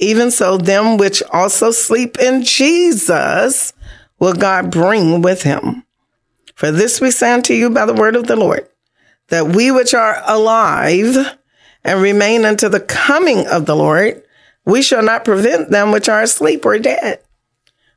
even 0.00 0.30
so, 0.30 0.56
them 0.56 0.96
which 0.96 1.22
also 1.30 1.70
sleep 1.70 2.18
in 2.18 2.42
Jesus 2.42 3.72
will 4.18 4.32
God 4.32 4.70
bring 4.70 5.22
with 5.22 5.42
him. 5.42 5.84
For 6.54 6.70
this 6.70 7.00
we 7.00 7.10
say 7.10 7.32
unto 7.32 7.54
you 7.54 7.70
by 7.70 7.86
the 7.86 7.94
word 7.94 8.16
of 8.16 8.26
the 8.26 8.36
Lord, 8.36 8.68
that 9.28 9.48
we 9.48 9.70
which 9.70 9.94
are 9.94 10.20
alive 10.26 11.16
and 11.84 12.02
remain 12.02 12.44
unto 12.44 12.68
the 12.68 12.80
coming 12.80 13.46
of 13.46 13.66
the 13.66 13.76
Lord, 13.76 14.22
we 14.64 14.82
shall 14.82 15.02
not 15.02 15.24
prevent 15.24 15.70
them 15.70 15.92
which 15.92 16.08
are 16.08 16.22
asleep 16.22 16.64
or 16.66 16.78
dead. 16.78 17.20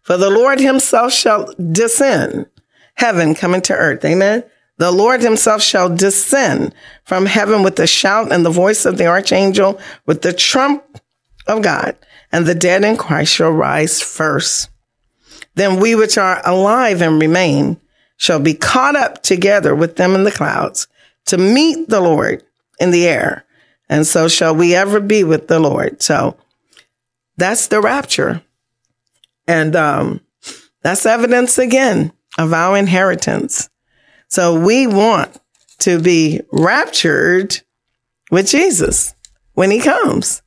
For 0.02 0.18
the 0.18 0.30
Lord 0.30 0.60
himself 0.60 1.13
shall 1.13 1.54
descend, 1.72 2.48
heaven 2.96 3.36
coming 3.36 3.62
to 3.63 3.74
earth. 3.74 4.04
Amen. 4.04 4.44
The 4.78 4.92
Lord 4.92 5.22
himself 5.22 5.62
shall 5.62 5.94
descend 5.94 6.74
from 7.06 7.26
heaven 7.26 7.63
with 7.63 7.80
a 7.80 7.88
shout 7.88 8.32
and 8.32 8.46
the 8.46 8.50
voice 8.50 8.86
of 8.86 8.98
the 8.98 9.06
archangel 9.06 9.80
with 10.06 10.22
the 10.22 10.34
trump 10.34 10.84
of 11.47 11.62
God, 11.62 11.95
and 12.32 12.45
the 12.45 12.56
dead 12.56 12.84
in 12.84 12.97
Christ 12.97 13.34
shall 13.34 13.51
rise 13.51 14.01
first. 14.01 14.69
Then 15.56 15.79
we 15.79 15.95
which 15.95 16.17
are 16.17 16.41
alive 16.45 17.01
and 17.01 17.21
remain 17.21 17.79
shall 18.17 18.39
be 18.39 18.53
caught 18.53 18.95
up 18.95 19.21
together 19.23 19.75
with 19.75 19.95
them 19.95 20.15
in 20.15 20.23
the 20.23 20.32
clouds 20.32 20.88
to 21.25 21.38
meet 21.38 21.89
the 21.89 22.01
Lord 22.01 22.43
in 22.79 22.91
the 22.91 23.08
air. 23.08 23.45
And 23.89 24.08
so 24.08 24.27
shall 24.27 24.56
we 24.56 24.75
ever 24.75 24.99
be 24.99 25.23
with 25.23 25.47
the 25.47 25.60
Lord. 25.60 26.01
So 26.01 26.38
that's 27.38 27.67
the 27.67 27.82
rapture. 27.82 28.41
And 29.47 29.75
um, 29.75 30.21
that's 30.82 31.06
evidence 31.06 31.58
again 31.58 32.13
of 32.38 32.53
our 32.53 32.77
inheritance. 32.77 33.69
So 34.27 34.60
we 34.60 34.88
want 34.88 35.38
to 35.79 35.99
be 35.99 36.41
raptured 36.51 37.62
with 38.32 38.47
Jesus 38.47 39.13
when 39.53 39.69
he 39.69 39.79
comes 39.79 40.42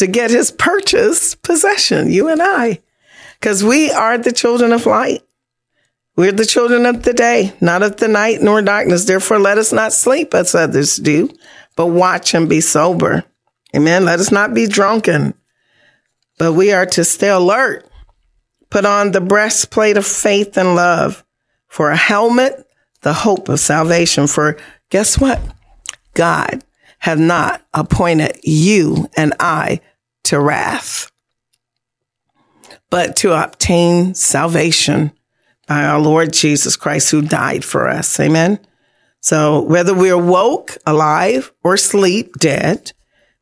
to 0.00 0.06
get 0.06 0.30
his 0.30 0.50
purchased 0.50 1.42
possession, 1.42 2.10
you 2.10 2.28
and 2.28 2.40
I, 2.42 2.80
because 3.38 3.62
we 3.62 3.90
are 3.92 4.16
the 4.18 4.32
children 4.32 4.72
of 4.72 4.86
light. 4.86 5.22
We're 6.16 6.32
the 6.32 6.46
children 6.46 6.86
of 6.86 7.02
the 7.02 7.12
day, 7.12 7.52
not 7.60 7.82
of 7.82 7.96
the 7.96 8.08
night 8.08 8.42
nor 8.42 8.62
darkness. 8.62 9.04
Therefore, 9.04 9.38
let 9.38 9.58
us 9.58 9.72
not 9.72 9.92
sleep 9.92 10.34
as 10.34 10.54
others 10.54 10.96
do, 10.96 11.30
but 11.76 11.88
watch 11.88 12.34
and 12.34 12.48
be 12.48 12.60
sober. 12.60 13.24
Amen. 13.76 14.06
Let 14.06 14.20
us 14.20 14.32
not 14.32 14.54
be 14.54 14.66
drunken, 14.66 15.34
but 16.38 16.54
we 16.54 16.72
are 16.72 16.86
to 16.86 17.04
stay 17.04 17.28
alert. 17.28 17.86
Put 18.70 18.86
on 18.86 19.12
the 19.12 19.20
breastplate 19.20 19.96
of 19.96 20.06
faith 20.06 20.56
and 20.56 20.74
love 20.74 21.24
for 21.68 21.90
a 21.90 21.96
helmet, 21.96 22.66
the 23.02 23.12
hope 23.12 23.48
of 23.48 23.60
salvation. 23.60 24.26
For 24.26 24.56
guess 24.88 25.18
what? 25.18 25.40
God 26.14 26.64
have 27.00 27.18
not 27.18 27.62
appointed 27.74 28.38
you 28.42 29.08
and 29.16 29.34
I 29.40 29.80
to 30.24 30.40
wrath, 30.40 31.10
but 32.90 33.16
to 33.16 33.32
obtain 33.32 34.14
salvation 34.14 35.12
by 35.66 35.84
our 35.84 36.00
Lord 36.00 36.32
Jesus 36.32 36.76
Christ 36.76 37.10
who 37.10 37.22
died 37.22 37.64
for 37.64 37.88
us. 37.88 38.18
Amen. 38.18 38.58
So 39.20 39.62
whether 39.62 39.94
we're 39.94 40.18
woke, 40.18 40.76
alive, 40.86 41.52
or 41.62 41.76
sleep, 41.76 42.34
dead, 42.38 42.92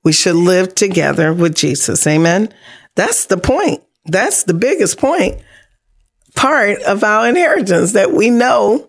we 0.04 0.12
should 0.12 0.36
live 0.36 0.74
together 0.74 1.32
with 1.32 1.54
Jesus. 1.54 2.06
Amen. 2.06 2.52
That's 2.94 3.26
the 3.26 3.36
point. 3.36 3.82
That's 4.06 4.44
the 4.44 4.54
biggest 4.54 4.98
point 4.98 5.40
part 6.38 6.80
of 6.82 7.02
our 7.02 7.28
inheritance 7.28 7.92
that 7.92 8.12
we 8.12 8.30
know 8.30 8.88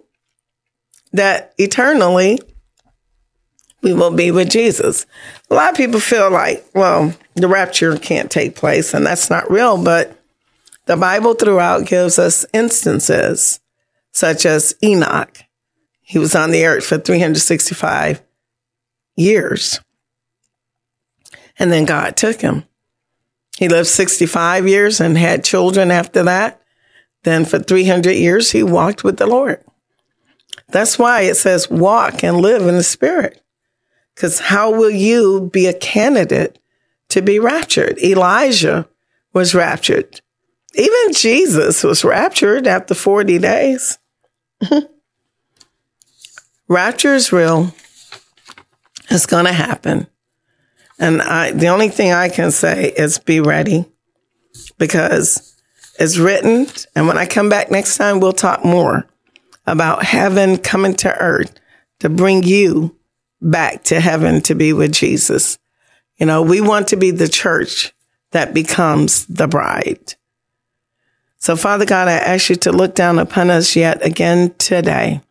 that 1.13 1.53
eternally 1.57 2.39
we 3.81 3.93
will 3.93 4.11
be 4.11 4.31
with 4.31 4.49
Jesus. 4.49 5.05
A 5.49 5.55
lot 5.55 5.71
of 5.71 5.77
people 5.77 5.99
feel 5.99 6.29
like, 6.31 6.65
well, 6.73 7.13
the 7.35 7.47
rapture 7.47 7.97
can't 7.97 8.29
take 8.29 8.55
place 8.55 8.93
and 8.93 9.05
that's 9.05 9.29
not 9.29 9.49
real, 9.49 9.81
but 9.81 10.17
the 10.85 10.97
Bible 10.97 11.33
throughout 11.33 11.85
gives 11.85 12.19
us 12.19 12.45
instances 12.53 13.59
such 14.11 14.45
as 14.45 14.75
Enoch. 14.83 15.37
He 16.01 16.17
was 16.17 16.35
on 16.35 16.51
the 16.51 16.65
earth 16.65 16.85
for 16.85 16.97
365 16.97 18.21
years. 19.15 19.79
And 21.59 21.71
then 21.71 21.85
God 21.85 22.17
took 22.17 22.41
him. 22.41 22.65
He 23.57 23.67
lived 23.67 23.87
65 23.87 24.67
years 24.67 24.99
and 24.99 25.17
had 25.17 25.43
children 25.43 25.91
after 25.91 26.23
that. 26.23 26.61
Then 27.23 27.45
for 27.45 27.59
300 27.59 28.13
years, 28.13 28.51
he 28.51 28.63
walked 28.63 29.03
with 29.03 29.17
the 29.17 29.27
Lord. 29.27 29.63
That's 30.69 30.97
why 30.97 31.21
it 31.21 31.35
says 31.35 31.69
walk 31.69 32.23
and 32.23 32.37
live 32.37 32.65
in 32.65 32.75
the 32.75 32.83
spirit. 32.83 33.43
Because 34.19 34.39
how 34.39 34.69
will 34.69 34.89
you 34.89 35.49
be 35.53 35.67
a 35.67 35.73
candidate 35.73 36.59
to 37.07 37.21
be 37.21 37.39
raptured? 37.39 37.97
Elijah 37.99 38.85
was 39.31 39.55
raptured. 39.55 40.19
Even 40.73 41.13
Jesus 41.13 41.85
was 41.85 42.03
raptured 42.03 42.67
after 42.67 42.93
40 42.93 43.39
days. 43.39 43.97
Rapture 46.67 47.15
is 47.15 47.31
real. 47.31 47.73
It's 49.09 49.25
going 49.25 49.45
to 49.45 49.53
happen. 49.53 50.07
And 50.99 51.21
I, 51.21 51.51
the 51.51 51.67
only 51.67 51.87
thing 51.87 52.11
I 52.11 52.27
can 52.27 52.51
say 52.51 52.89
is 52.89 53.19
be 53.19 53.39
ready 53.39 53.85
because 54.77 55.55
it's 55.97 56.17
written. 56.17 56.67
And 56.93 57.07
when 57.07 57.17
I 57.17 57.25
come 57.25 57.47
back 57.47 57.71
next 57.71 57.95
time, 57.95 58.19
we'll 58.19 58.33
talk 58.33 58.65
more 58.65 59.07
about 59.65 60.03
heaven 60.03 60.57
coming 60.57 60.95
to 60.95 61.17
earth 61.19 61.57
to 61.99 62.09
bring 62.09 62.43
you 62.43 62.98
back 63.41 63.83
to 63.85 63.99
heaven 63.99 64.41
to 64.41 64.55
be 64.55 64.73
with 64.73 64.93
Jesus. 64.93 65.57
You 66.17 66.25
know, 66.25 66.41
we 66.41 66.61
want 66.61 66.89
to 66.89 66.97
be 66.97 67.11
the 67.11 67.27
church 67.27 67.93
that 68.31 68.53
becomes 68.53 69.25
the 69.25 69.47
bride. 69.47 70.15
So 71.37 71.55
Father 71.55 71.85
God, 71.85 72.07
I 72.07 72.13
ask 72.13 72.49
you 72.49 72.55
to 72.57 72.71
look 72.71 72.95
down 72.95 73.17
upon 73.17 73.49
us 73.49 73.75
yet 73.75 74.05
again 74.05 74.53
today. 74.57 75.21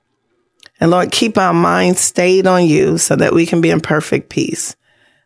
And 0.80 0.90
Lord, 0.90 1.12
keep 1.12 1.36
our 1.36 1.52
minds 1.52 2.00
stayed 2.00 2.46
on 2.46 2.64
you 2.64 2.98
so 2.98 3.16
that 3.16 3.34
we 3.34 3.46
can 3.46 3.60
be 3.60 3.70
in 3.70 3.80
perfect 3.80 4.30
peace. 4.30 4.76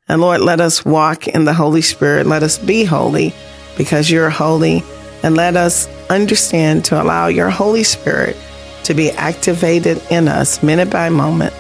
And 0.09 0.21
Lord, 0.21 0.40
let 0.40 0.61
us 0.61 0.85
walk 0.85 1.29
in 1.29 1.45
the 1.45 1.55
Holy 1.55 1.83
Spirit. 1.83 2.27
Let 2.27 2.42
us 2.42 2.59
be 2.59 2.85
holy 2.85 3.33
because 3.77 4.11
you're 4.11 4.31
holy. 4.31 4.83
And 5.23 5.37
let 5.37 5.57
us 5.57 5.87
understand 6.11 6.85
to 6.87 7.01
allow 7.01 7.29
your 7.29 7.49
Holy 7.49 7.85
Spirit 7.85 8.37
to 8.85 8.95
be 8.95 9.12
activated 9.12 10.03
in 10.11 10.27
us 10.27 10.62
minute 10.62 10.90
by 10.90 11.09
moment, 11.09 11.55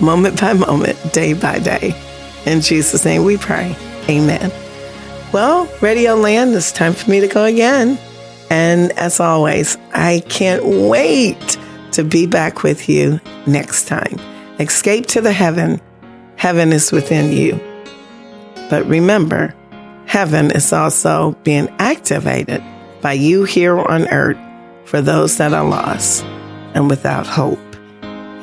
moment 0.00 0.40
by 0.40 0.52
moment, 0.52 0.98
day 1.12 1.34
by 1.34 1.58
day. 1.58 1.94
In 2.46 2.60
Jesus' 2.60 3.04
name 3.04 3.24
we 3.24 3.36
pray. 3.36 3.76
Amen. 4.08 4.52
Well, 5.32 5.64
ready 5.80 6.02
Radio 6.02 6.14
Land, 6.14 6.54
it's 6.54 6.70
time 6.70 6.92
for 6.92 7.10
me 7.10 7.20
to 7.20 7.26
go 7.26 7.44
again. 7.44 7.98
And 8.50 8.92
as 8.92 9.18
always, 9.18 9.76
I 9.92 10.22
can't 10.28 10.64
wait 10.64 11.58
to 11.92 12.04
be 12.04 12.26
back 12.26 12.62
with 12.62 12.88
you 12.88 13.20
next 13.46 13.88
time. 13.88 14.18
Escape 14.60 15.06
to 15.06 15.20
the 15.20 15.32
heaven. 15.32 15.80
Heaven 16.36 16.72
is 16.72 16.92
within 16.92 17.32
you. 17.32 17.58
But 18.70 18.86
remember, 18.86 19.54
heaven 20.06 20.50
is 20.50 20.72
also 20.72 21.32
being 21.42 21.68
activated 21.78 22.62
by 23.00 23.14
you 23.14 23.44
here 23.44 23.78
on 23.78 24.06
earth 24.08 24.38
for 24.84 25.00
those 25.00 25.38
that 25.38 25.52
are 25.52 25.68
lost 25.68 26.24
and 26.74 26.88
without 26.88 27.26
hope. 27.26 27.58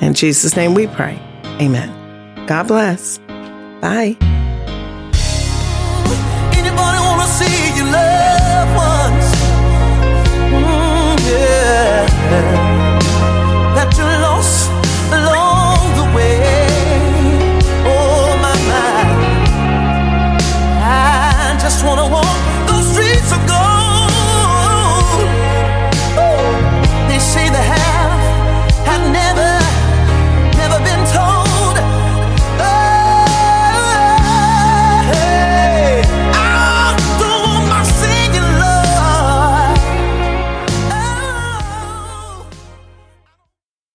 In 0.02 0.14
Jesus' 0.14 0.56
name 0.56 0.74
we 0.74 0.88
pray. 0.88 1.22
Amen. 1.62 1.90
God 2.48 2.68
bless. 2.68 3.20
Bye. 3.82 4.18
Anybody 6.58 7.00
see 7.28 7.76
your 7.78 7.86
loved 7.86 8.76
ones? 8.76 9.28
Mm, 10.52 11.20
yeah. 11.30 12.71